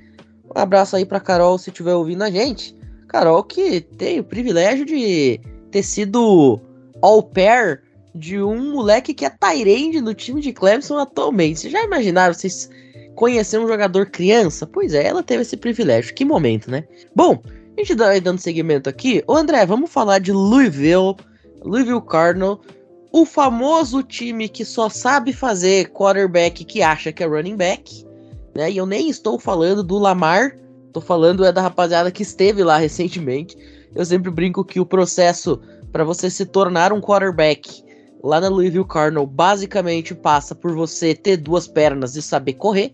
[0.55, 2.77] Um abraço aí para Carol se estiver ouvindo a gente.
[3.09, 5.41] Carol que tem o privilégio de
[5.71, 6.61] ter sido
[7.01, 7.83] all pair
[8.15, 11.61] de um moleque que é Tyrande no time de Clemson atualmente.
[11.61, 12.69] Vocês já imaginaram vocês
[13.15, 14.67] conhecer um jogador criança?
[14.67, 16.15] Pois é, ela teve esse privilégio.
[16.15, 16.85] Que momento, né?
[17.15, 17.43] Bom,
[17.77, 19.23] a gente vai dando seguimento aqui.
[19.27, 21.17] Ô André, vamos falar de Louisville,
[21.63, 22.61] Louisville Cardinal,
[23.11, 28.07] o famoso time que só sabe fazer quarterback que acha que é running back,
[28.55, 28.71] né?
[28.71, 30.57] E eu nem estou falando do Lamar,
[30.93, 33.57] tô falando é da rapaziada que esteve lá recentemente.
[33.95, 37.85] Eu sempre brinco que o processo para você se tornar um quarterback
[38.23, 42.93] lá na Louisville Cardinal basicamente passa por você ter duas pernas e saber correr.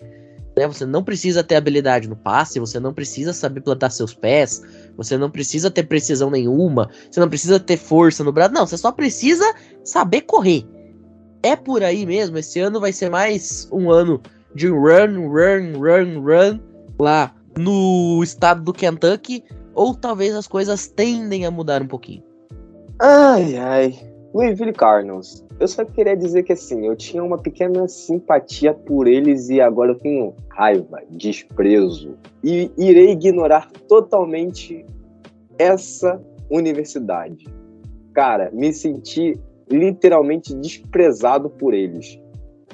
[0.57, 0.67] Né?
[0.67, 4.63] Você não precisa ter habilidade no passe, você não precisa saber plantar seus pés,
[4.97, 8.77] você não precisa ter precisão nenhuma, você não precisa ter força no braço, não, você
[8.77, 9.45] só precisa
[9.85, 10.67] saber correr.
[11.43, 14.21] É por aí mesmo, esse ano vai ser mais um ano
[14.55, 16.61] de run, run, run, run
[16.99, 19.45] lá no estado do Kentucky,
[19.75, 22.23] ou talvez as coisas tendem a mudar um pouquinho.
[23.01, 23.95] Ai, ai.
[24.35, 25.45] Louisville Cardinals.
[25.59, 29.93] Eu só queria dizer que assim, eu tinha uma pequena simpatia por eles e agora
[29.93, 34.85] eu tenho raiva, desprezo e irei ignorar totalmente
[35.59, 36.21] essa
[36.51, 37.47] universidade.
[38.13, 39.39] Cara, me senti
[39.71, 42.21] literalmente desprezado por eles.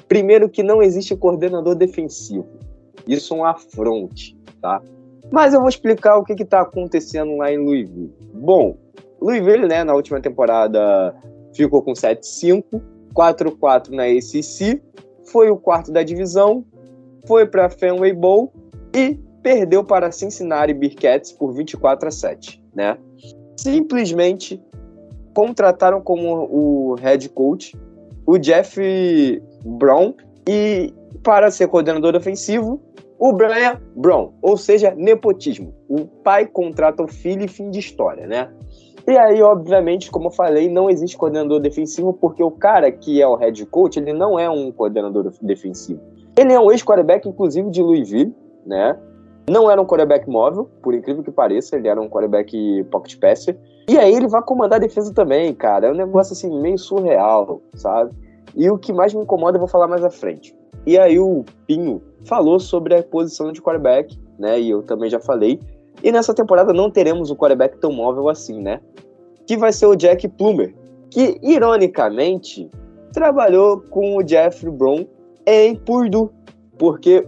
[0.07, 2.45] Primeiro que não existe coordenador defensivo.
[3.07, 4.81] Isso é um afronte, tá?
[5.31, 8.13] Mas eu vou explicar o que está acontecendo lá em Louisville.
[8.33, 8.77] Bom,
[9.19, 11.15] Louisville, né, na última temporada
[11.53, 12.63] ficou com 7-5,
[13.13, 14.81] 4-4 na ACC,
[15.23, 16.63] foi o quarto da divisão,
[17.25, 18.53] foi para Fenway Bowl
[18.93, 22.97] e perdeu para Cincinnati Bearcats por 24 a 7, né?
[23.57, 24.61] Simplesmente
[25.33, 27.75] contrataram como o head coach
[28.25, 30.13] o Jeff Brown
[30.47, 32.81] e para ser coordenador ofensivo
[33.17, 35.73] o Brian Brown, ou seja, nepotismo.
[35.87, 38.49] O pai contrata o filho e fim de história, né?
[39.07, 43.27] E aí, obviamente, como eu falei, não existe coordenador defensivo, porque o cara que é
[43.27, 46.01] o head coach, ele não é um coordenador defensivo.
[46.37, 48.99] Ele é um ex-quarterback, inclusive, de Louisville, né?
[49.47, 53.55] Não era um quarterback móvel, por incrível que pareça, ele era um quarterback pocket passer.
[53.87, 55.87] E aí ele vai comandar a defesa também, cara.
[55.87, 58.11] É um negócio assim meio surreal, sabe?
[58.55, 60.55] E o que mais me incomoda eu vou falar mais à frente.
[60.85, 64.59] E aí o Pinho falou sobre a posição de quarterback, né?
[64.59, 65.59] E eu também já falei.
[66.03, 68.79] E nessa temporada não teremos um quarterback tão móvel assim, né?
[69.45, 70.73] Que vai ser o Jack Plummer,
[71.09, 72.69] que ironicamente
[73.13, 75.05] trabalhou com o Jeffrey Brown
[75.45, 76.29] em Purdue,
[76.77, 77.25] porque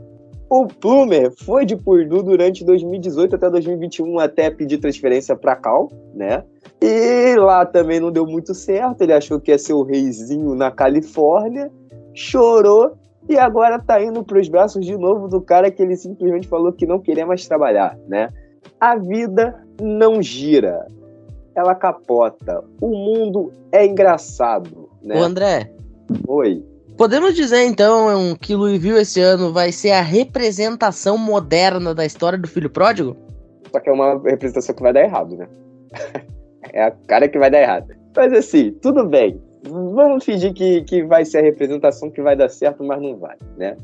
[0.49, 6.43] o Plumer foi de Purdue durante 2018 até 2021 até pedir transferência para Cal, né?
[6.81, 10.71] E lá também não deu muito certo, ele achou que ia ser o reizinho na
[10.71, 11.71] Califórnia,
[12.13, 12.95] chorou
[13.27, 16.71] e agora tá indo para os braços de novo do cara que ele simplesmente falou
[16.71, 18.29] que não queria mais trabalhar, né?
[18.79, 20.87] A vida não gira,
[21.53, 22.63] ela capota.
[22.79, 25.19] O mundo é engraçado, né?
[25.19, 25.71] Ô André.
[26.27, 26.63] Oi.
[26.97, 32.47] Podemos dizer então que Louisville esse ano vai ser a representação moderna da história do
[32.47, 33.15] filho pródigo?
[33.71, 35.47] Só que é uma representação que vai dar errado, né?
[36.73, 37.93] é a cara que vai dar errado.
[38.15, 39.39] Mas assim, tudo bem.
[39.69, 43.35] Vamos fingir que, que vai ser a representação que vai dar certo, mas não vai,
[43.57, 43.77] né?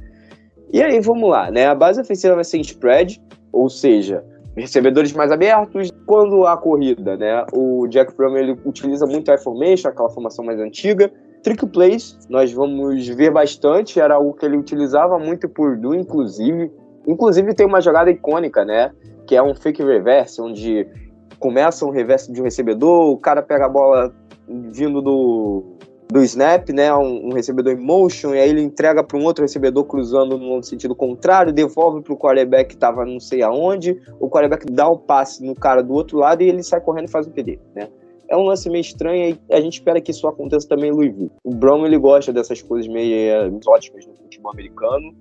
[0.71, 1.67] E aí, vamos lá, né?
[1.67, 4.25] A base ofensiva vai ser spread, ou seja,
[4.57, 5.91] recebedores mais abertos.
[6.07, 7.45] Quando a corrida, né?
[7.53, 11.11] O Jack Fromm ele utiliza muito a formation, aquela formação mais antiga.
[11.43, 16.71] Trick plays, nós vamos ver bastante, era algo que ele utilizava muito por do, inclusive.
[17.05, 18.91] Inclusive tem uma jogada icônica, né?
[19.27, 20.87] Que é um fake reverse, onde
[21.39, 24.15] começa um reverse de um recebedor, o cara pega a bola
[24.47, 25.63] vindo do,
[26.09, 29.43] do snap, né, um, um recebedor em motion, e aí ele entrega para um outro
[29.43, 34.29] recebedor cruzando no sentido contrário, devolve para o quarterback que estava não sei aonde, o
[34.29, 37.11] quarterback dá o um passe no cara do outro lado e ele sai correndo e
[37.11, 37.89] faz o TD, né?
[38.29, 41.31] É um lance meio estranho e a gente espera que isso aconteça também em Louisville.
[41.43, 45.13] O Brown ele gosta dessas coisas meio exóticas no futebol americano,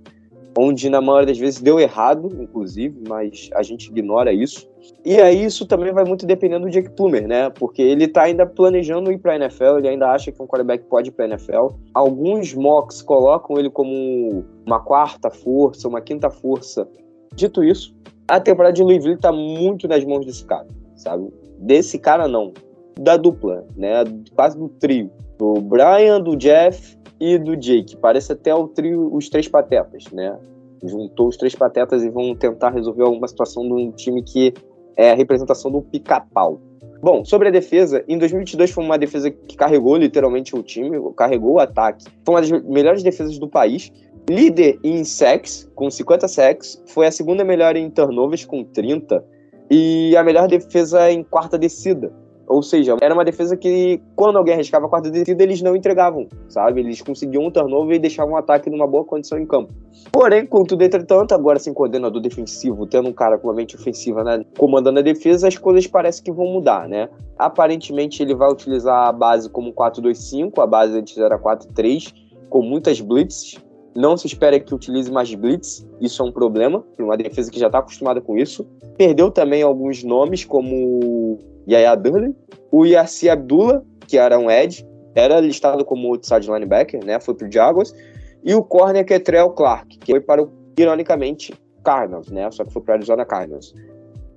[0.56, 4.70] onde na maioria das vezes deu errado, inclusive, mas a gente ignora isso.
[5.04, 7.50] E aí isso também vai muito dependendo do Jake Plummer, né?
[7.50, 11.08] Porque ele tá ainda planejando ir pra NFL, ele ainda acha que um quarterback pode
[11.08, 11.68] ir pra NFL.
[11.94, 16.88] Alguns mocks colocam ele como uma quarta força, uma quinta força.
[17.34, 17.94] Dito isso,
[18.28, 21.32] a temporada de Louisville tá muito nas mãos desse cara, sabe?
[21.58, 22.52] Desse cara não,
[22.98, 24.04] da dupla, né?
[24.34, 25.10] Quase do trio.
[25.38, 27.96] Do Brian, do Jeff e do Jake.
[27.96, 30.36] Parece até o trio, os três patetas, né?
[30.84, 34.52] Juntou os três patetas e vão tentar resolver alguma situação de um time que
[34.96, 36.60] é a representação do pica-pau.
[37.02, 41.54] Bom, sobre a defesa, em 2022 foi uma defesa que carregou literalmente o time, carregou
[41.54, 42.04] o ataque.
[42.24, 43.92] Foi uma das melhores defesas do país.
[44.30, 46.80] Líder em sacks, com 50 sacks.
[46.86, 49.24] Foi a segunda melhor em turnovers, com 30.
[49.68, 52.12] E a melhor defesa em quarta descida,
[52.52, 56.28] Ou seja, era uma defesa que, quando alguém arriscava a quarta descida, eles não entregavam,
[56.48, 56.80] sabe?
[56.80, 59.72] Eles conseguiam um turnover e deixavam o ataque numa boa condição em campo.
[60.12, 64.44] Porém, contudo, entretanto, agora sem coordenador defensivo, tendo um cara com uma mente ofensiva né,
[64.58, 67.08] comandando a defesa, as coisas parecem que vão mudar, né?
[67.38, 72.12] Aparentemente, ele vai utilizar a base como 4-2-5, a base antes era 4-3,
[72.50, 73.58] com muitas blitzes.
[73.94, 77.66] Não se espera que utilize mais blitz, isso é um problema uma defesa que já
[77.66, 78.66] está acostumada com isso.
[78.96, 81.38] Perdeu também alguns nomes, como
[81.68, 82.34] Yaya Durley,
[82.70, 87.20] o Yassi Abdullah, que era um edge, era listado como outside linebacker, né?
[87.20, 87.94] Foi para o Jaguars,
[88.42, 91.54] e o corner Ketrell Clark, que foi para o, ironicamente,
[91.84, 92.50] Cardinals, né?
[92.50, 93.74] Só que foi para Arizona Cardinals.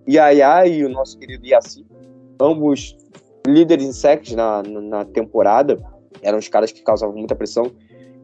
[0.08, 1.86] Yaya e o nosso querido Yassi,
[2.40, 2.96] ambos
[3.48, 5.80] líderes em na, na temporada,
[6.22, 7.72] eram os caras que causavam muita pressão.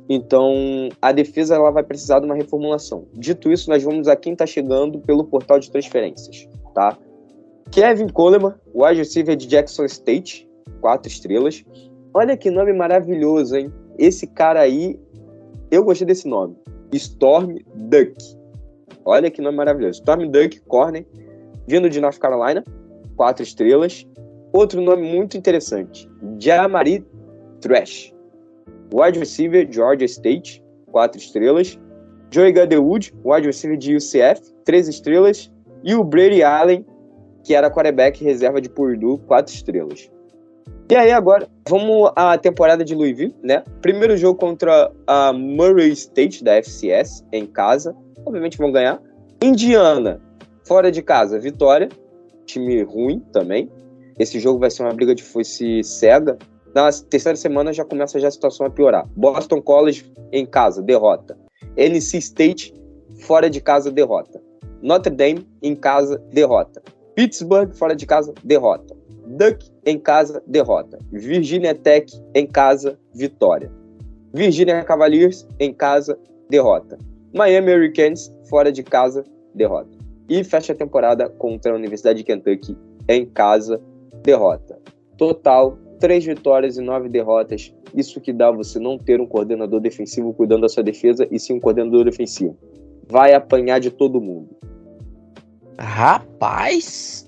[0.09, 3.05] Então, a defesa ela vai precisar de uma reformulação.
[3.13, 6.97] Dito isso, nós vamos a quem está chegando pelo portal de transferências, tá?
[7.71, 10.45] Kevin Coleman, wide receiver de Jackson State,
[10.81, 11.63] quatro estrelas.
[12.13, 13.71] Olha que nome maravilhoso, hein?
[13.97, 14.99] Esse cara aí,
[15.71, 16.57] eu gostei desse nome.
[16.91, 18.13] Storm Duck.
[19.05, 19.99] Olha que nome maravilhoso.
[19.99, 21.05] Storm Duck, corner,
[21.65, 22.61] vindo de North Carolina,
[23.15, 24.05] quatro estrelas.
[24.51, 27.05] Outro nome muito interessante, Jamari
[27.61, 28.13] Trash.
[28.93, 30.61] Wide receiver, Georgia State,
[30.91, 31.79] quatro estrelas.
[32.31, 35.49] Joey Gadewood, wide receiver de UCF, três estrelas.
[35.83, 36.85] E o Brady Allen,
[37.43, 40.09] que era quarterback reserva de Purdue, quatro estrelas.
[40.89, 43.63] E aí agora, vamos à temporada de Louisville, né?
[43.81, 47.95] Primeiro jogo contra a Murray State da FCS, em casa.
[48.25, 49.01] Obviamente vão ganhar.
[49.41, 50.19] Indiana,
[50.65, 51.87] fora de casa, vitória.
[52.45, 53.71] Time ruim também.
[54.19, 56.37] Esse jogo vai ser uma briga de foice cega.
[56.75, 59.07] Na terceira semana já começa já a situação a piorar.
[59.15, 61.37] Boston College em casa, derrota.
[61.77, 62.73] NC State
[63.21, 64.41] fora de casa, derrota.
[64.81, 66.81] Notre Dame em casa, derrota.
[67.21, 68.97] Pittsburgh fora de casa, derrota.
[69.27, 70.97] Duck em casa, derrota.
[71.11, 73.71] Virginia Tech em casa, vitória.
[74.33, 76.17] Virginia Cavaliers em casa,
[76.49, 76.97] derrota.
[77.31, 79.95] Miami Hurricanes fora de casa, derrota.
[80.27, 82.75] E fecha a temporada contra a Universidade de Kentucky
[83.07, 83.79] em casa,
[84.23, 84.79] derrota.
[85.15, 87.71] Total três vitórias e nove derrotas.
[87.93, 91.53] Isso que dá você não ter um coordenador defensivo cuidando da sua defesa e sim
[91.53, 92.57] um coordenador defensivo.
[93.07, 94.70] Vai apanhar de todo mundo.
[95.81, 97.27] Rapaz!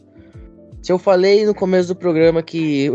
[0.82, 2.92] Se eu falei no começo do programa que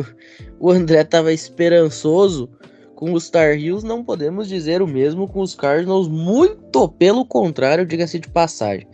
[0.60, 2.48] o André estava esperançoso
[2.94, 7.86] com os Star Heels, não podemos dizer o mesmo com os Cardinals, muito pelo contrário,
[7.86, 8.86] diga-se de passagem.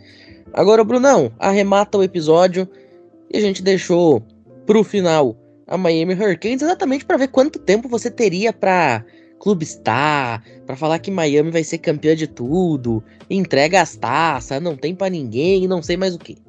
[0.53, 2.67] Agora, Brunão, arremata o episódio
[3.31, 4.23] e a gente deixou
[4.65, 5.35] pro final
[5.67, 9.05] a Miami Hurricanes exatamente para ver quanto tempo você teria para
[9.39, 14.95] clubistar, para falar que Miami vai ser campeã de tudo, entrega as taças, não tem
[14.95, 16.44] para ninguém, não sei mais o que.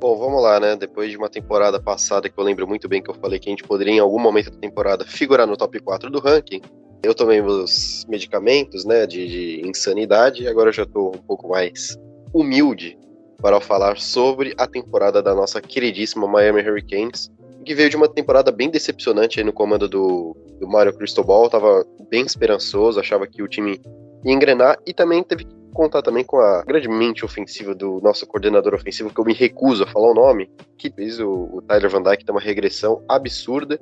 [0.00, 0.76] Bom, vamos lá, né?
[0.76, 3.52] Depois de uma temporada passada que eu lembro muito bem que eu falei que a
[3.52, 6.60] gente poderia em algum momento da temporada figurar no top 4 do ranking,
[7.02, 11.48] eu tomei meus medicamentos, né, de, de insanidade, e agora eu já tô um pouco
[11.48, 11.98] mais
[12.32, 12.96] humilde
[13.40, 17.28] para falar sobre a temporada da nossa queridíssima Miami Hurricanes,
[17.64, 21.84] que veio de uma temporada bem decepcionante aí no comando do, do Mario Cristobal, tava
[22.08, 23.80] bem esperançoso, achava que o time
[24.24, 28.26] ia engrenar e também teve que contar também com a grande mente ofensiva do nosso
[28.26, 32.02] coordenador ofensivo, que eu me recuso a falar o nome, que fez o, Tyler Van
[32.02, 33.78] Dyke ter uma regressão absurda.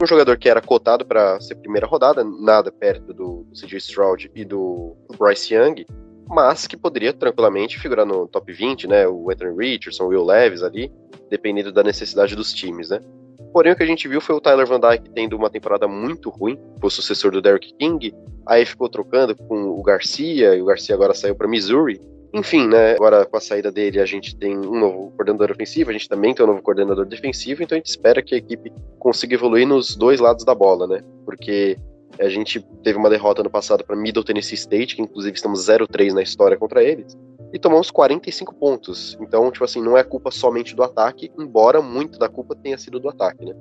[0.00, 4.44] Um jogador que era cotado para ser primeira rodada, nada perto do, CJ Stroud e
[4.44, 5.86] do, do Bryce Young,
[6.28, 9.08] mas que poderia tranquilamente figurar no top 20, né?
[9.08, 10.92] O Anthony Richardson, o Will Levis ali,
[11.30, 13.00] dependendo da necessidade dos times, né?
[13.52, 16.30] Porém, o que a gente viu foi o Tyler Van Dyke tendo uma temporada muito
[16.30, 18.14] ruim, foi o sucessor do Derrick King,
[18.46, 22.00] aí ficou trocando com o Garcia, e o Garcia agora saiu para Missouri.
[22.34, 25.92] Enfim, né, agora com a saída dele a gente tem um novo coordenador ofensivo, a
[25.92, 29.34] gente também tem um novo coordenador defensivo, então a gente espera que a equipe consiga
[29.34, 31.02] evoluir nos dois lados da bola, né?
[31.26, 31.76] Porque
[32.18, 36.14] a gente teve uma derrota no passado para Middle Tennessee State, que inclusive estamos 0-3
[36.14, 37.16] na história contra eles,
[37.52, 39.16] e tomamos 45 pontos.
[39.20, 42.98] Então, tipo assim, não é culpa somente do ataque, embora muito da culpa tenha sido
[42.98, 43.54] do ataque, né?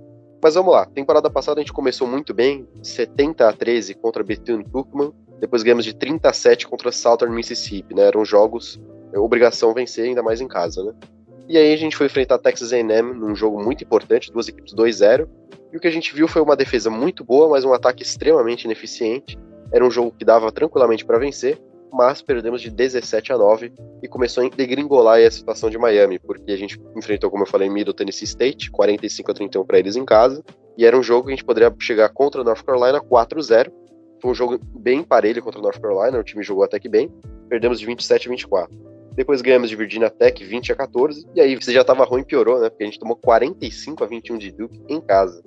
[0.44, 5.12] Mas vamos lá, temporada passada a gente começou muito bem, 70 a 13 contra Bethune-Cookman,
[5.40, 8.04] depois ganhamos de 30 a 7 contra Southern Mississippi, né?
[8.04, 8.82] Eram jogos,
[9.14, 10.94] é, obrigação vencer, ainda mais em casa, né?
[11.48, 15.28] E aí a gente foi enfrentar Texas A&M num jogo muito importante, duas equipes 2-0,
[15.72, 18.66] e o que a gente viu foi uma defesa muito boa, mas um ataque extremamente
[18.66, 19.38] ineficiente.
[19.72, 21.62] Era um jogo que dava tranquilamente para vencer,
[21.92, 26.52] mas perdemos de 17 a 9 e começou a degringolar a situação de Miami, porque
[26.52, 30.06] a gente enfrentou, como eu falei, Middle Tennessee State, 45 a 31 para eles em
[30.06, 30.44] casa,
[30.78, 33.72] e era um jogo que a gente poderia chegar contra North Carolina 4-0.
[34.22, 37.12] Foi um jogo bem parelho contra North Carolina, o time jogou até que bem.
[37.50, 38.92] Perdemos de 27 a 24.
[39.14, 41.28] Depois ganhamos de Virginia Tech 20 a 14.
[41.36, 42.70] E aí você já tava ruim, piorou, né?
[42.70, 45.44] Porque a gente tomou 45 a 21 de Duke em casa.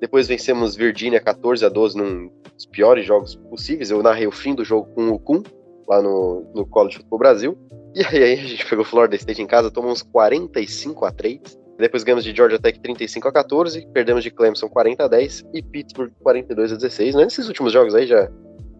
[0.00, 3.90] Depois vencemos Virginia 14 a 12 num dos piores jogos possíveis.
[3.90, 5.42] Eu narrei o fim do jogo com o Kun,
[5.88, 7.58] lá no, no College Football Brasil.
[7.94, 11.40] E aí, a gente pegou Florida State em casa, tomamos 45 a 3.
[11.78, 15.62] Depois ganhamos de Georgia Tech 35 a 14, perdemos de Clemson 40 a 10 e
[15.62, 17.14] Pittsburgh 42 a 16.
[17.14, 17.24] Né?
[17.24, 18.28] Nesses últimos jogos aí já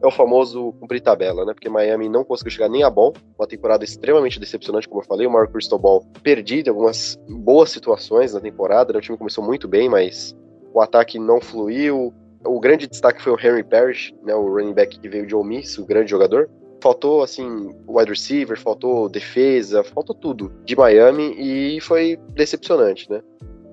[0.02, 1.52] é o famoso cumprir tabela, né?
[1.52, 5.26] Porque Miami não conseguiu chegar nem a bom, uma temporada extremamente decepcionante, como eu falei.
[5.26, 8.92] O Mark Cristobal perdido em algumas boas situações na temporada.
[8.92, 8.98] Né?
[8.98, 10.36] O time começou muito bem, mas
[10.72, 12.12] o ataque não fluiu.
[12.44, 14.34] O grande destaque foi o Henry Parrish, né?
[14.34, 16.48] O running back que veio de Ole Miss, o grande jogador.
[16.80, 23.20] Faltou, assim, wide receiver, faltou defesa, faltou tudo de Miami e foi decepcionante, né?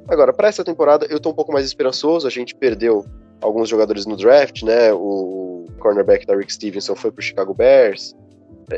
[0.08, 2.28] Agora, para essa temporada, eu tô um pouco mais esperançoso.
[2.28, 3.06] A gente perdeu
[3.42, 4.94] alguns jogadores no draft, né?
[4.94, 8.16] O cornerback da Rick Stevenson foi pro Chicago Bears.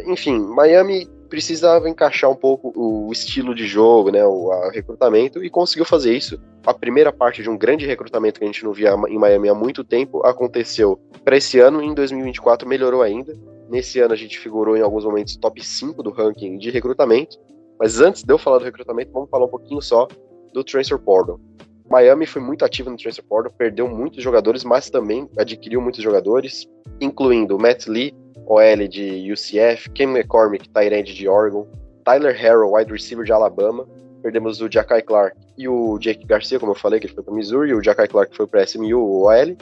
[0.05, 5.85] Enfim, Miami precisava encaixar um pouco o estilo de jogo, né, o recrutamento, e conseguiu
[5.85, 6.39] fazer isso.
[6.65, 9.53] A primeira parte de um grande recrutamento que a gente não via em Miami há
[9.53, 13.33] muito tempo aconteceu para esse ano, e em 2024 melhorou ainda.
[13.69, 17.37] Nesse ano a gente figurou em alguns momentos top 5 do ranking de recrutamento.
[17.79, 20.07] Mas antes de eu falar do recrutamento, vamos falar um pouquinho só
[20.53, 21.39] do transfer portal.
[21.89, 26.67] Miami foi muito ativo no transfer portal, perdeu muitos jogadores, mas também adquiriu muitos jogadores,
[26.99, 28.13] incluindo Matt Lee,
[28.45, 31.67] OL de UCF, Ken McCormick, Tyrande de Oregon,
[32.03, 33.87] Tyler Harrell, wide receiver de Alabama,
[34.21, 37.33] perdemos o Jackai Clark e o Jake Garcia, como eu falei, que ele foi para
[37.33, 39.55] Missouri, o Jackai Clark foi para SMU, o OL.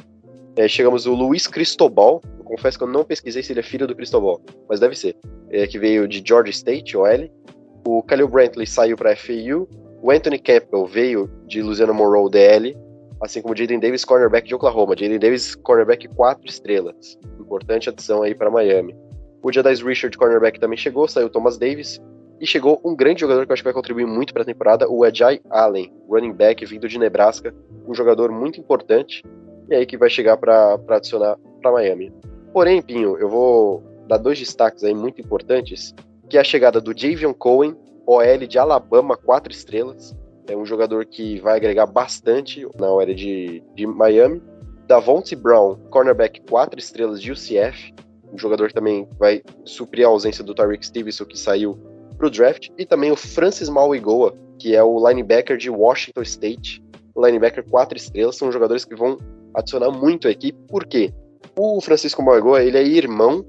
[0.57, 3.85] É, chegamos o Luiz Cristobal, eu confesso que eu não pesquisei se ele é filho
[3.85, 4.39] do Cristobal,
[4.69, 5.17] mas deve ser,
[5.49, 7.29] é, que veio de Georgia State, OL.
[7.85, 9.67] O Khalil Brantley saiu para FAU,
[10.01, 12.77] o Anthony Campbell veio de Louisiana Monroe, DL,
[13.21, 14.95] assim como o Jaden Davis, cornerback de Oklahoma.
[14.97, 17.17] Jaden Davis, cornerback 4 estrelas.
[17.39, 18.95] Importante adição aí para Miami.
[19.43, 22.01] O Jadais Richard, cornerback, também chegou, saiu Thomas Davis.
[22.39, 24.89] E chegou um grande jogador que eu acho que vai contribuir muito para a temporada,
[24.89, 27.53] o Ajay Allen, running back vindo de Nebraska,
[27.87, 29.23] um jogador muito importante
[29.69, 32.11] e aí que vai chegar para adicionar para Miami.
[32.53, 35.93] Porém, Pinho, eu vou dar dois destaques aí muito importantes,
[36.29, 40.15] que é a chegada do Javion Cohen, OL de Alabama, quatro estrelas.
[40.47, 44.41] É um jogador que vai agregar bastante na OL de, de Miami.
[44.87, 47.93] Davonte Brown, cornerback, quatro estrelas de UCF.
[48.31, 51.77] Um jogador que também vai suprir a ausência do Tariq Stevenson, que saiu
[52.17, 52.69] para o draft.
[52.77, 56.83] E também o Francis Mauigoa, que é o linebacker de Washington State.
[57.17, 58.35] Linebacker, quatro estrelas.
[58.35, 59.17] São jogadores que vão
[59.55, 60.57] adicionar muito à equipe.
[60.67, 61.13] Por quê?
[61.57, 63.45] O Francisco Mauigoa, ele é irmão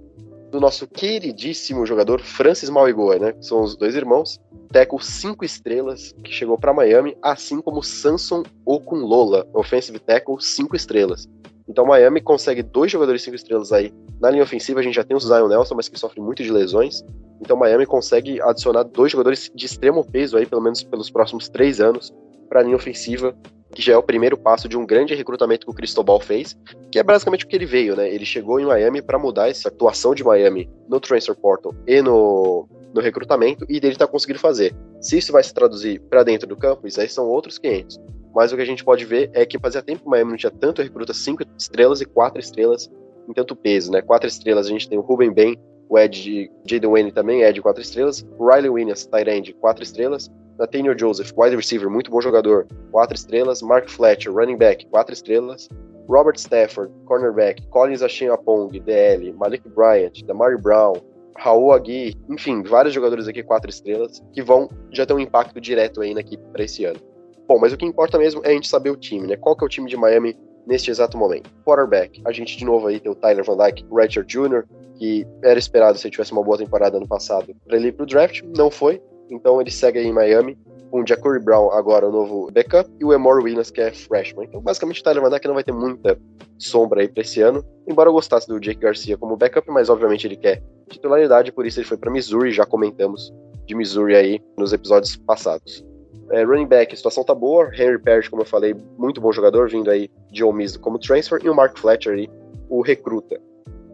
[0.50, 3.34] do nosso queridíssimo jogador Francis Mauigoa, né?
[3.40, 4.40] São os dois irmãos.
[4.70, 11.28] Teco cinco estrelas que chegou para Miami, assim como Samson Okunlola, offensive tackle cinco estrelas.
[11.68, 13.92] Então Miami consegue dois jogadores cinco estrelas aí.
[14.20, 16.50] Na linha ofensiva a gente já tem o Zion Nelson, mas que sofre muito de
[16.50, 17.04] lesões.
[17.40, 21.80] Então Miami consegue adicionar dois jogadores de extremo peso aí, pelo menos pelos próximos três
[21.80, 22.14] anos,
[22.46, 23.36] para a linha ofensiva
[23.76, 26.56] que já é o primeiro passo de um grande recrutamento que o Cristobal fez,
[26.90, 28.08] que é basicamente o que ele veio, né?
[28.08, 32.66] Ele chegou em Miami para mudar essa atuação de Miami no transfer portal e no,
[32.94, 34.74] no recrutamento e dele está conseguindo fazer.
[34.98, 38.00] Se isso vai se traduzir para dentro do campo, isso aí são outros 500.
[38.34, 40.50] Mas o que a gente pode ver é que fazia tempo que Miami não tinha
[40.50, 42.90] tanto recruta 5 estrelas e 4 estrelas
[43.28, 44.00] em tanto peso, né?
[44.00, 47.60] 4 estrelas a gente tem o Ruben Ben, o Ed Jaden Wayne também é de
[47.60, 53.14] 4 estrelas, Riley Williams, end, 4 estrelas, Nathaniel Joseph, wide receiver, muito bom jogador, 4
[53.14, 53.62] estrelas.
[53.62, 55.68] Mark Fletcher, running back, 4 estrelas.
[56.08, 57.66] Robert Stafford, cornerback.
[57.68, 59.32] Collins Apong, DL.
[59.32, 60.94] Malik Bryant, Damari Brown,
[61.36, 66.00] Raul Agui, enfim, vários jogadores aqui 4 estrelas que vão já ter um impacto direto
[66.00, 67.00] aí na equipe para esse ano.
[67.46, 69.36] Bom, mas o que importa mesmo é a gente saber o time, né?
[69.36, 70.36] Qual que é o time de Miami
[70.66, 71.50] neste exato momento?
[71.64, 74.64] Quarterback, a gente de novo aí tem o Tyler Van Dyke, Richard Jr.,
[74.98, 78.06] que era esperado se ele tivesse uma boa temporada ano passado para ele ir pro
[78.06, 79.00] draft, não foi,
[79.30, 80.58] então ele segue aí em Miami
[80.90, 84.46] com o Jacory Brown, agora o novo backup, e o Emory Williams, que é freshman.
[84.46, 86.18] Então, basicamente, o Tyler Van Dyke não vai ter muita
[86.58, 87.64] sombra aí pra esse ano.
[87.86, 91.80] Embora eu gostasse do Jake Garcia como backup, mas obviamente ele quer titularidade, por isso
[91.80, 93.32] ele foi para Missouri, já comentamos
[93.66, 95.84] de Missouri aí nos episódios passados.
[96.30, 97.70] É, running back, a situação tá boa.
[97.74, 101.40] Henry Parrish, como eu falei, muito bom jogador, vindo aí de Ole Miss como transfer,
[101.44, 102.28] e o Mark Fletcher aí,
[102.68, 103.40] o recruta.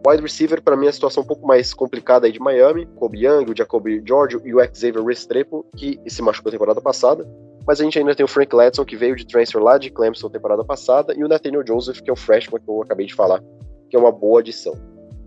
[0.05, 2.85] Wide receiver, para mim, é a situação um pouco mais complicada aí de Miami.
[2.97, 7.25] Kobe Young, o Jacoby George e o Xavier Restrepo, que se machucou temporada passada.
[7.65, 10.29] Mas a gente ainda tem o Frank Ledson, que veio de transfer lá de Clemson
[10.29, 13.41] temporada passada, e o Nathaniel Joseph, que é o freshman que eu acabei de falar,
[13.89, 14.73] que é uma boa adição.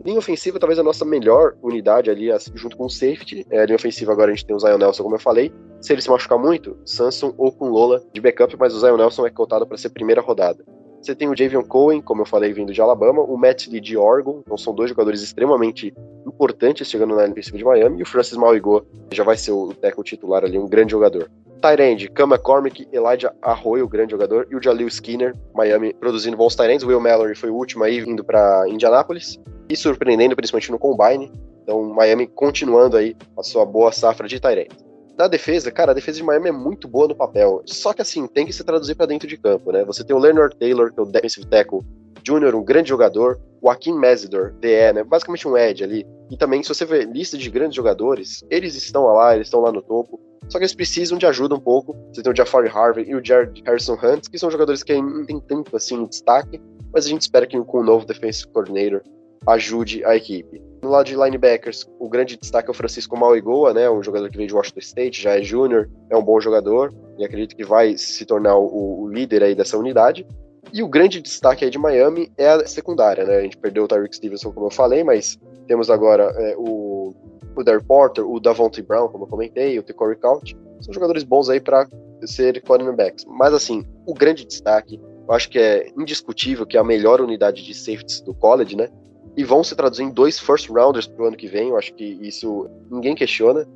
[0.05, 3.47] Linha ofensiva, talvez a nossa melhor unidade ali, junto com o safety.
[3.51, 5.51] É, linha ofensiva agora a gente tem o Zion Nelson, como eu falei.
[5.81, 9.27] Se ele se machucar muito, Samson ou com Lola de backup, mas o Zion Nelson
[9.27, 10.63] é cotado para ser primeira rodada.
[11.07, 13.97] Você tem o Javion Cohen, como eu falei, vindo de Alabama, o Matt Lee de
[13.97, 15.95] Oregon, então são dois jogadores extremamente
[16.27, 20.03] importantes chegando na defensiva de Miami, e o Francis Mauigo já vai ser o tackle
[20.03, 21.31] titular ali, um grande jogador.
[21.63, 26.83] Tyrande, Cam McCormick, Elijah Arroyo, grande jogador, e o Jalil Skinner, Miami, produzindo bons Tyrands.
[26.83, 29.39] Will Mallory foi o último aí, indo para Indianápolis,
[29.69, 31.31] e surpreendendo principalmente no Combine.
[31.63, 34.86] Então, Miami continuando aí a sua boa safra de Tyrands.
[35.19, 37.63] Na defesa, cara, a defesa de Miami é muito boa no papel.
[37.65, 39.85] Só que assim, tem que se traduzir para dentro de campo, né?
[39.85, 41.81] Você tem o Leonard Taylor, que é o defensive tackle
[42.27, 43.41] júnior, um grande jogador.
[43.63, 45.03] Joaquim Mesidor, DE, né?
[45.03, 46.07] Basicamente um edge ali.
[46.31, 49.73] E também, se você vê lista de grandes jogadores, eles estão lá, eles estão lá
[49.73, 50.21] no topo.
[50.49, 51.97] Só que eles precisam de ajuda um pouco.
[52.13, 55.25] Você tem o Jafari Harvey e o Jared Harrison Hunt, que são jogadores que não
[55.25, 56.61] tem tanto assim destaque,
[56.93, 59.03] mas a gente espera que com o novo defensive coordinator
[59.47, 60.63] ajude a equipe.
[60.87, 64.37] No lado de linebackers, o grande destaque é o Francisco Mauigoa, né, um jogador que
[64.37, 67.99] veio de Washington State, já é júnior, é um bom jogador e acredito que vai
[67.99, 70.25] se tornar o, o, líder aí dessa unidade.
[70.73, 73.37] E o grande destaque aí de Miami é a secundária, né?
[73.39, 77.13] A gente perdeu o Tyreek Stevenson, como eu falei, mas temos agora é, o,
[77.57, 80.57] o Porter, o Davonte Brown, como eu comentei, o Corey Couch.
[80.81, 81.89] São jogadores bons aí para
[82.25, 83.25] ser cornerbacks.
[83.25, 87.65] Mas assim, o grande destaque, eu acho que é indiscutível que é a melhor unidade
[87.65, 88.89] de safeties do college, né?
[89.37, 91.69] E vão se traduzir em dois first rounders pro ano que vem.
[91.69, 93.67] Eu acho que isso ninguém questiona.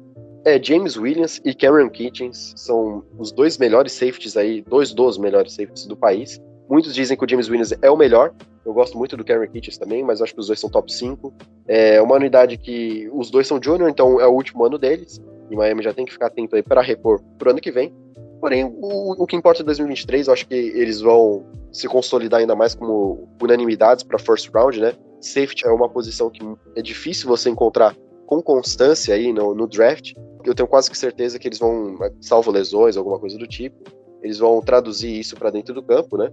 [0.44, 5.52] É, James Williams e Cameron Kitchens são os dois melhores safeties aí, dois dos melhores
[5.52, 6.40] safeties do país.
[6.68, 8.32] Muitos dizem que o James Williams é o melhor.
[8.64, 11.32] Eu gosto muito do Cameron Kitchens também, mas acho que os dois são top 5.
[11.68, 15.20] É uma unidade que os dois são junior, então é o último ano deles.
[15.50, 17.92] E Miami já tem que ficar atento aí para repor pro ano que vem.
[18.40, 22.56] Porém, o, o que importa em 2023, eu acho que eles vão se consolidar ainda
[22.56, 24.94] mais como unanimidades para first round, né?
[25.20, 26.40] Safety é uma posição que
[26.74, 27.96] é difícil você encontrar
[28.26, 30.14] com constância aí no, no draft.
[30.44, 33.76] Eu tenho quase que certeza que eles vão, salvo lesões, alguma coisa do tipo,
[34.22, 36.30] eles vão traduzir isso para dentro do campo, né?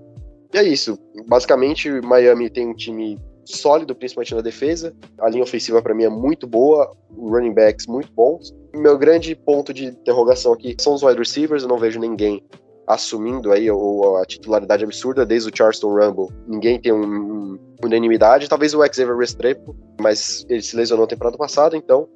[0.54, 0.98] E é isso.
[1.28, 4.96] Basicamente, Miami tem um time sólido, principalmente na defesa.
[5.20, 8.54] A linha ofensiva para mim é muito boa, running backs muito bons.
[8.74, 11.64] Meu grande ponto de interrogação aqui são os wide receivers.
[11.64, 12.44] Eu não vejo ninguém
[12.88, 16.30] assumindo aí a titularidade absurda desde o Charleston Rumble.
[16.48, 18.48] Ninguém tem um, um, unanimidade.
[18.48, 22.08] Talvez o Xavier Restrepo, mas ele se lesionou na temporada passada, então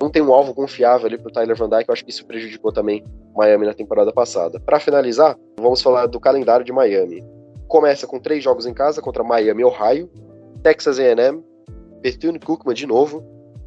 [0.00, 1.88] não tem um alvo confiável ali pro Tyler Van Dyke.
[1.88, 3.04] Eu acho que isso prejudicou também
[3.36, 4.58] Miami na temporada passada.
[4.58, 7.24] Para finalizar, vamos falar do calendário de Miami.
[7.68, 10.10] Começa com três jogos em casa contra Miami, Ohio,
[10.62, 11.42] Texas A&M,
[12.02, 13.24] Bethune-Cookman de novo,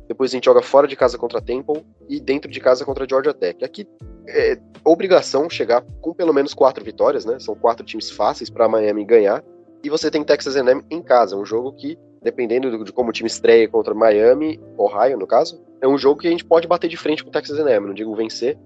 [0.09, 3.31] depois a gente joga fora de casa contra Temple e dentro de casa contra Georgia
[3.31, 3.63] Tech.
[3.63, 3.87] Aqui
[4.27, 7.37] é obrigação chegar com pelo menos quatro vitórias, né?
[7.39, 9.43] São quatro times fáceis para Miami ganhar.
[9.83, 13.27] E você tem Texas A&M em casa, um jogo que, dependendo de como o time
[13.27, 16.97] estreia contra Miami, Ohio no caso, é um jogo que a gente pode bater de
[16.97, 18.57] frente com o Texas A&M, não digo vencer,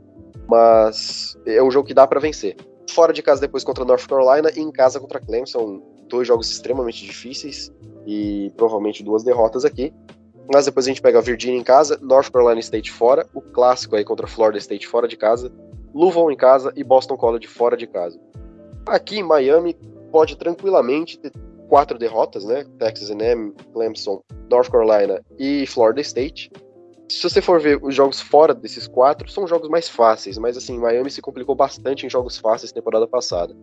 [0.47, 2.55] mas é um jogo que dá para vencer.
[2.89, 7.05] Fora de casa depois contra North Carolina e em casa contra Clemson, dois jogos extremamente
[7.05, 7.69] difíceis
[8.07, 9.93] e provavelmente duas derrotas aqui.
[10.51, 13.95] Mas depois a gente pega a Virginia em casa, North Carolina State fora, o clássico
[13.95, 15.51] aí contra Florida State fora de casa,
[15.93, 18.19] Louisville em casa e Boston College fora de casa.
[18.87, 19.75] Aqui em Miami
[20.11, 21.31] pode tranquilamente ter
[21.69, 22.65] quatro derrotas, né?
[22.77, 26.51] Texas A&M, Clemson, North Carolina e Florida State.
[27.09, 30.77] Se você for ver os jogos fora desses quatro, são jogos mais fáceis, mas assim,
[30.77, 33.55] Miami se complicou bastante em jogos fáceis temporada passada.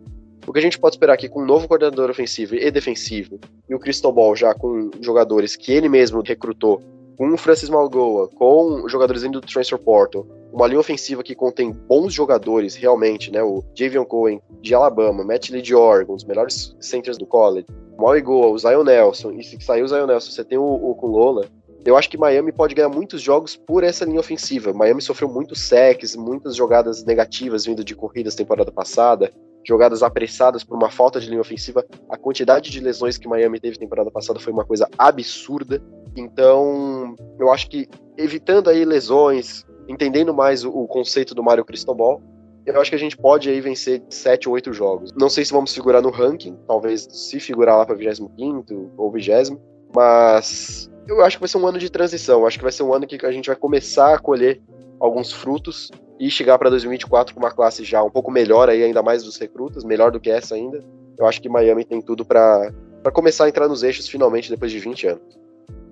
[0.45, 3.39] O que a gente pode esperar aqui com um novo coordenador ofensivo e defensivo,
[3.69, 6.81] e o Cristobal já com jogadores que ele mesmo recrutou,
[7.15, 11.71] com o Francis Malgoa, com jogadores indo do Transfer Portal, uma linha ofensiva que contém
[11.71, 13.43] bons jogadores realmente, né?
[13.43, 17.67] O Javion Cohen de Alabama, Matt Lee de Oregon, os melhores centers do college,
[17.97, 20.95] o Mauigoa, o Zion Nelson, e se sair o Zion Nelson, você tem o, o
[20.95, 21.45] Kulola,
[21.85, 24.73] eu acho que Miami pode ganhar muitos jogos por essa linha ofensiva.
[24.73, 29.31] Miami sofreu muitos sacks, muitas jogadas negativas vindo de corridas temporada passada
[29.63, 31.85] jogadas apressadas por uma falta de linha ofensiva.
[32.09, 35.81] A quantidade de lesões que Miami teve temporada passada foi uma coisa absurda.
[36.15, 37.87] Então, eu acho que
[38.17, 42.21] evitando aí lesões, entendendo mais o, conceito do Mário Cristobal,
[42.65, 45.11] eu acho que a gente pode aí vencer sete ou oito jogos.
[45.17, 49.57] Não sei se vamos figurar no ranking, talvez se figurar lá para 25 ou 20,
[49.95, 52.41] mas eu acho que vai ser um ano de transição.
[52.41, 54.61] Eu acho que vai ser um ano que a gente vai começar a colher
[54.99, 55.89] alguns frutos
[56.21, 59.37] e chegar para 2024 com uma classe já um pouco melhor aí, ainda mais dos
[59.37, 60.85] recrutas, melhor do que essa ainda.
[61.17, 62.71] Eu acho que Miami tem tudo para
[63.11, 65.39] começar a entrar nos eixos finalmente depois de 20 anos.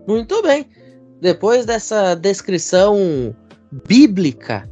[0.07, 0.69] Muito bem.
[1.19, 3.35] Depois dessa descrição
[3.87, 4.69] bíblica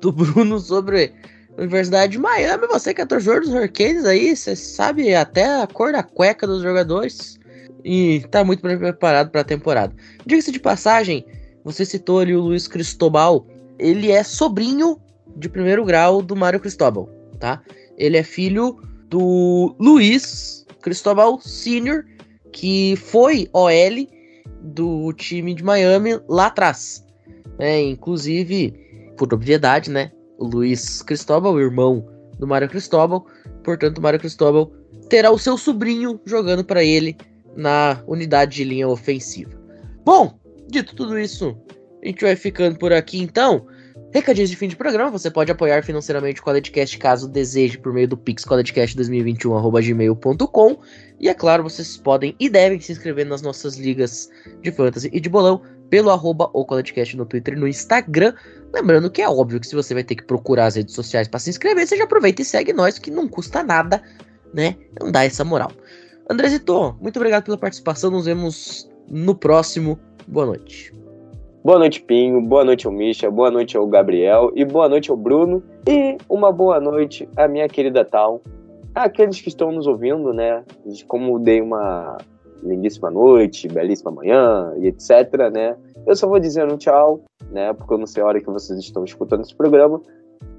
[0.00, 1.12] do Bruno sobre
[1.58, 5.66] a Universidade de Miami, você que é torcedor dos Hurricanes aí, você sabe até a
[5.66, 7.40] cor da cueca dos jogadores
[7.84, 9.92] e tá muito bem preparado para a temporada.
[10.24, 11.26] Diga-se de passagem,
[11.64, 13.44] você citou ali o Luiz Cristobal,
[13.82, 14.98] ele é sobrinho
[15.36, 17.08] de primeiro grau do Mário Cristóbal,
[17.38, 17.60] tá?
[17.98, 22.04] Ele é filho do Luiz Cristóbal Sr.,
[22.52, 24.06] que foi OL
[24.60, 27.04] do time de Miami lá atrás.
[27.58, 28.72] É, inclusive,
[29.16, 30.12] por propriedade, né?
[30.38, 32.06] O Luiz Cristóbal, o irmão
[32.38, 33.26] do Mário Cristóbal.
[33.64, 34.72] Portanto, o Mário Cristóbal
[35.08, 37.16] terá o seu sobrinho jogando para ele
[37.56, 39.52] na unidade de linha ofensiva.
[40.04, 41.56] Bom, dito tudo isso,
[42.02, 43.66] a gente vai ficando por aqui então.
[44.12, 48.06] Recadinhos de fim de programa, você pode apoiar financeiramente o Coledcast caso deseje por meio
[48.06, 50.78] do Pix coledcast2021.gmail.com
[51.18, 54.28] e é claro, vocês podem e devem se inscrever nas nossas ligas
[54.60, 58.34] de fantasy e de bolão pelo arroba o Coledcast no Twitter e no Instagram.
[58.74, 61.40] Lembrando que é óbvio que se você vai ter que procurar as redes sociais para
[61.40, 64.02] se inscrever, você já aproveita e segue nós, que não custa nada,
[64.52, 64.76] né?
[65.00, 65.72] Não dá essa moral.
[66.28, 69.98] Andrezito, muito obrigado pela participação, nos vemos no próximo.
[70.28, 70.92] Boa noite.
[71.64, 72.42] Boa noite, Pinho.
[72.42, 73.30] Boa noite ao Misha.
[73.30, 74.50] Boa noite ao Gabriel.
[74.56, 75.62] E boa noite ao Bruno.
[75.88, 78.42] E uma boa noite à minha querida Tal.
[78.92, 80.64] Aqueles que estão nos ouvindo, né?
[81.06, 82.18] Como dei uma
[82.64, 85.76] lindíssima noite, belíssima manhã e etc, né?
[86.04, 87.72] Eu só vou dizendo tchau, né?
[87.72, 90.02] Porque eu não sei a hora que vocês estão escutando esse programa.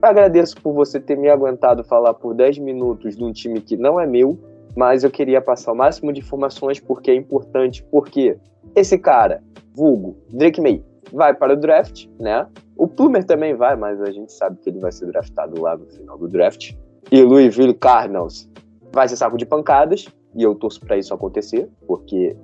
[0.01, 3.99] Agradeço por você ter me aguentado falar por 10 minutos de um time que não
[3.99, 4.39] é meu,
[4.73, 8.37] mas eu queria passar o máximo de informações porque é importante, porque
[8.73, 9.43] esse cara,
[9.75, 10.81] vulgo, Drake May,
[11.11, 12.47] vai para o draft, né?
[12.77, 15.85] O Plumer também vai, mas a gente sabe que ele vai ser draftado lá no
[15.85, 16.73] final do draft.
[17.11, 18.49] E Louisville Cardinals
[18.91, 22.35] vai ser saco de pancadas, e eu torço para isso acontecer, porque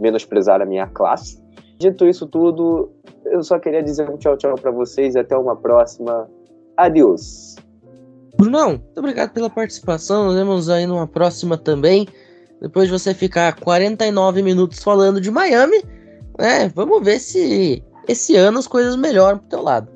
[0.00, 1.42] menosprezar a minha classe.
[1.78, 2.90] Dito isso tudo,
[3.24, 6.28] eu só queria dizer um tchau tchau para vocês e até uma próxima.
[6.76, 7.56] Adiós.
[8.36, 10.26] Brunão, muito obrigado pela participação.
[10.26, 12.06] Nos vemos aí numa próxima também.
[12.60, 15.82] Depois de você ficar 49 minutos falando de Miami,
[16.38, 16.68] né?
[16.74, 19.88] Vamos ver se esse ano as coisas melhoram pro teu lado.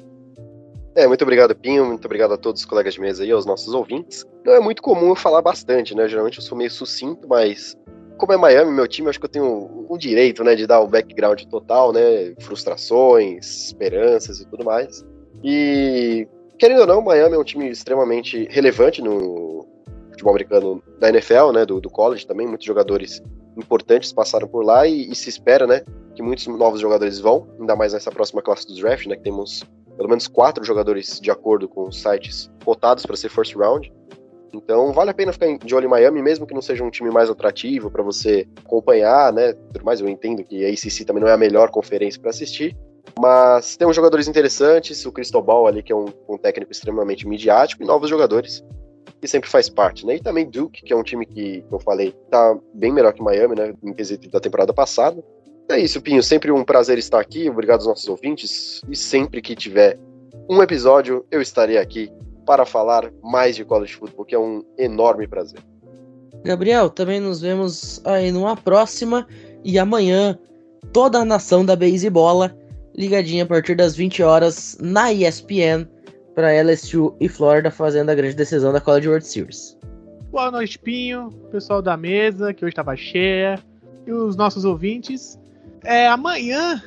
[0.95, 1.87] É, muito obrigado, Pinho.
[1.87, 4.25] Muito obrigado a todos os colegas de mesa e aos nossos ouvintes.
[4.45, 6.09] Não é muito comum eu falar bastante, né?
[6.09, 7.77] Geralmente eu sou meio sucinto, mas
[8.19, 10.89] como é Miami, meu time, acho que eu tenho o direito, né, de dar o
[10.89, 12.35] background total, né?
[12.41, 15.07] Frustrações, esperanças e tudo mais.
[15.45, 16.27] E,
[16.59, 19.65] querendo ou não, Miami é um time extremamente relevante no
[20.11, 21.65] futebol americano da NFL, né?
[21.65, 22.47] Do, do college também.
[22.47, 23.23] Muitos jogadores
[23.59, 25.83] importantes passaram por lá e, e se espera, né?
[26.15, 29.17] Que muitos novos jogadores vão, ainda mais nessa próxima classe do draft, né?
[29.17, 29.65] Que temos
[29.97, 33.93] pelo menos quatro jogadores de acordo com os sites cotados para ser first round.
[34.55, 37.11] Então vale a pena ficar de olho em Miami, mesmo que não seja um time
[37.11, 39.53] mais atrativo para você acompanhar, né?
[39.73, 42.77] Por mais eu entendo que a ACC também não é a melhor conferência para assistir,
[43.19, 47.83] mas tem uns jogadores interessantes, o Cristobal ali que é um, um, técnico extremamente midiático
[47.83, 48.65] e novos jogadores
[49.21, 50.17] que sempre faz parte, né?
[50.17, 53.55] E também Duke, que é um time que, eu falei, tá bem melhor que Miami,
[53.55, 53.75] né?
[53.83, 55.23] Em quesito da temporada passada.
[55.69, 56.23] É isso, Pinho.
[56.23, 57.49] Sempre um prazer estar aqui.
[57.51, 58.81] Obrigado aos nossos ouvintes.
[58.89, 59.99] E sempre que tiver
[60.49, 62.11] um episódio, eu estarei aqui
[62.47, 65.61] para falar mais de college football, que é um enorme prazer.
[66.43, 69.27] Gabriel, também nos vemos aí numa próxima.
[69.63, 70.39] E amanhã,
[70.93, 71.77] toda a nação da
[72.11, 72.57] Bola
[72.97, 75.87] ligadinha a partir das 20 horas na ESPN
[76.39, 79.77] para LSU e Florida fazendo a grande decisão da College World Series.
[80.31, 83.59] Boa noite, Pinho, pessoal da mesa, que hoje estava cheia,
[84.07, 85.37] e os nossos ouvintes.
[85.83, 86.81] É, amanhã,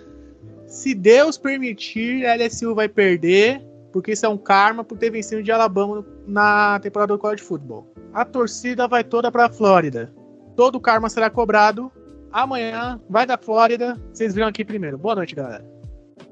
[0.67, 5.43] se Deus permitir, a LSU vai perder, porque isso é um karma por ter vencido
[5.43, 7.85] de Alabama na temporada do college football.
[8.13, 10.13] A torcida vai toda para a Flórida.
[10.55, 11.91] Todo o karma será cobrado.
[12.31, 13.99] Amanhã vai da Flórida.
[14.13, 14.97] Vocês viram aqui primeiro.
[14.97, 15.65] Boa noite, galera.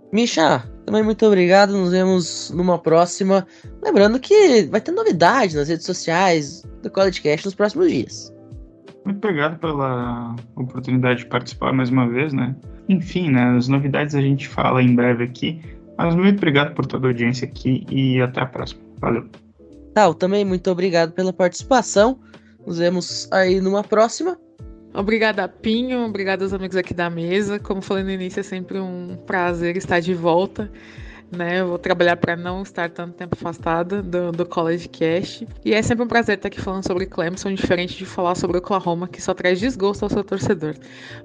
[0.10, 1.72] Misha, também muito obrigado.
[1.72, 3.46] Nos vemos numa próxima.
[3.80, 8.34] Lembrando que vai ter novidade nas redes sociais do College Cast nos próximos dias.
[9.06, 12.56] Muito obrigado pela oportunidade de participar mais uma vez, né?
[12.90, 15.62] Enfim, né, as novidades a gente fala em breve aqui.
[15.96, 18.82] Mas muito obrigado por toda a audiência aqui e até a próxima.
[18.98, 19.30] Valeu.
[19.94, 22.20] Tal, também muito obrigado pela participação.
[22.66, 24.40] Nos vemos aí numa próxima.
[24.94, 26.06] Obrigada, Pinho.
[26.06, 27.60] Obrigada aos amigos aqui da mesa.
[27.60, 30.70] Como falei no início, é sempre um prazer estar de volta
[31.32, 31.60] né?
[31.60, 35.48] Eu vou trabalhar para não estar tanto tempo afastada do, do College Cast.
[35.64, 39.08] E é sempre um prazer estar aqui falando sobre Clemson, diferente de falar sobre Oklahoma,
[39.08, 40.76] que só traz desgosto ao seu torcedor.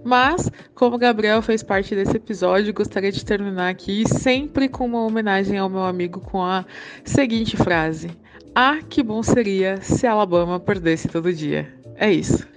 [0.04, 5.04] Mas, como o Gabriel fez parte desse episódio, gostaria de terminar aqui sempre com uma
[5.04, 6.64] homenagem ao meu amigo com a
[7.04, 8.10] seguinte frase:
[8.54, 11.72] Ah, que bom seria se Alabama perdesse todo dia.
[11.96, 12.53] É isso.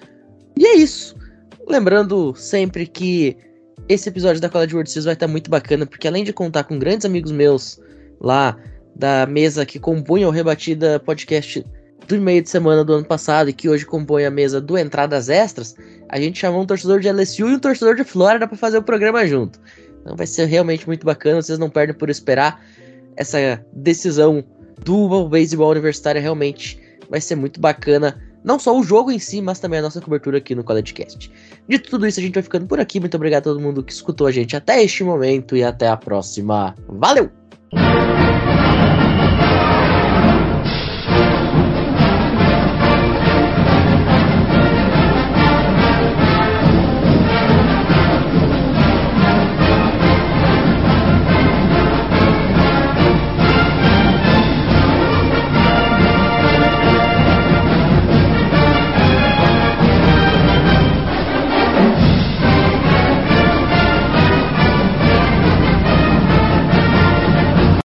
[0.58, 1.16] E é isso.
[1.68, 3.38] Lembrando sempre que
[3.88, 6.80] esse episódio da College World Series vai estar muito bacana, porque além de contar com
[6.80, 7.80] grandes amigos meus
[8.20, 8.58] lá
[8.96, 11.64] da mesa que compunha o Rebatida Podcast
[12.08, 15.30] do meio de semana do ano passado e que hoje compõe a mesa do Entradas
[15.30, 15.76] Extras,
[16.10, 18.84] a gente chamou um torcedor de LSU e um torcedor de Flórida para fazer o
[18.84, 19.60] programa junto.
[20.02, 22.66] Então vai ser realmente muito bacana, vocês não perdem por esperar.
[23.16, 24.44] Essa decisão
[24.84, 26.80] do beisebol universitário realmente
[27.10, 30.38] vai ser muito bacana não só o jogo em si, mas também a nossa cobertura
[30.38, 31.32] aqui no CollegeCast.
[31.68, 33.00] De tudo isso, a gente vai ficando por aqui.
[33.00, 35.98] Muito obrigado a todo mundo que escutou a gente até este momento e até a
[35.98, 36.76] próxima.
[36.88, 37.47] Valeu!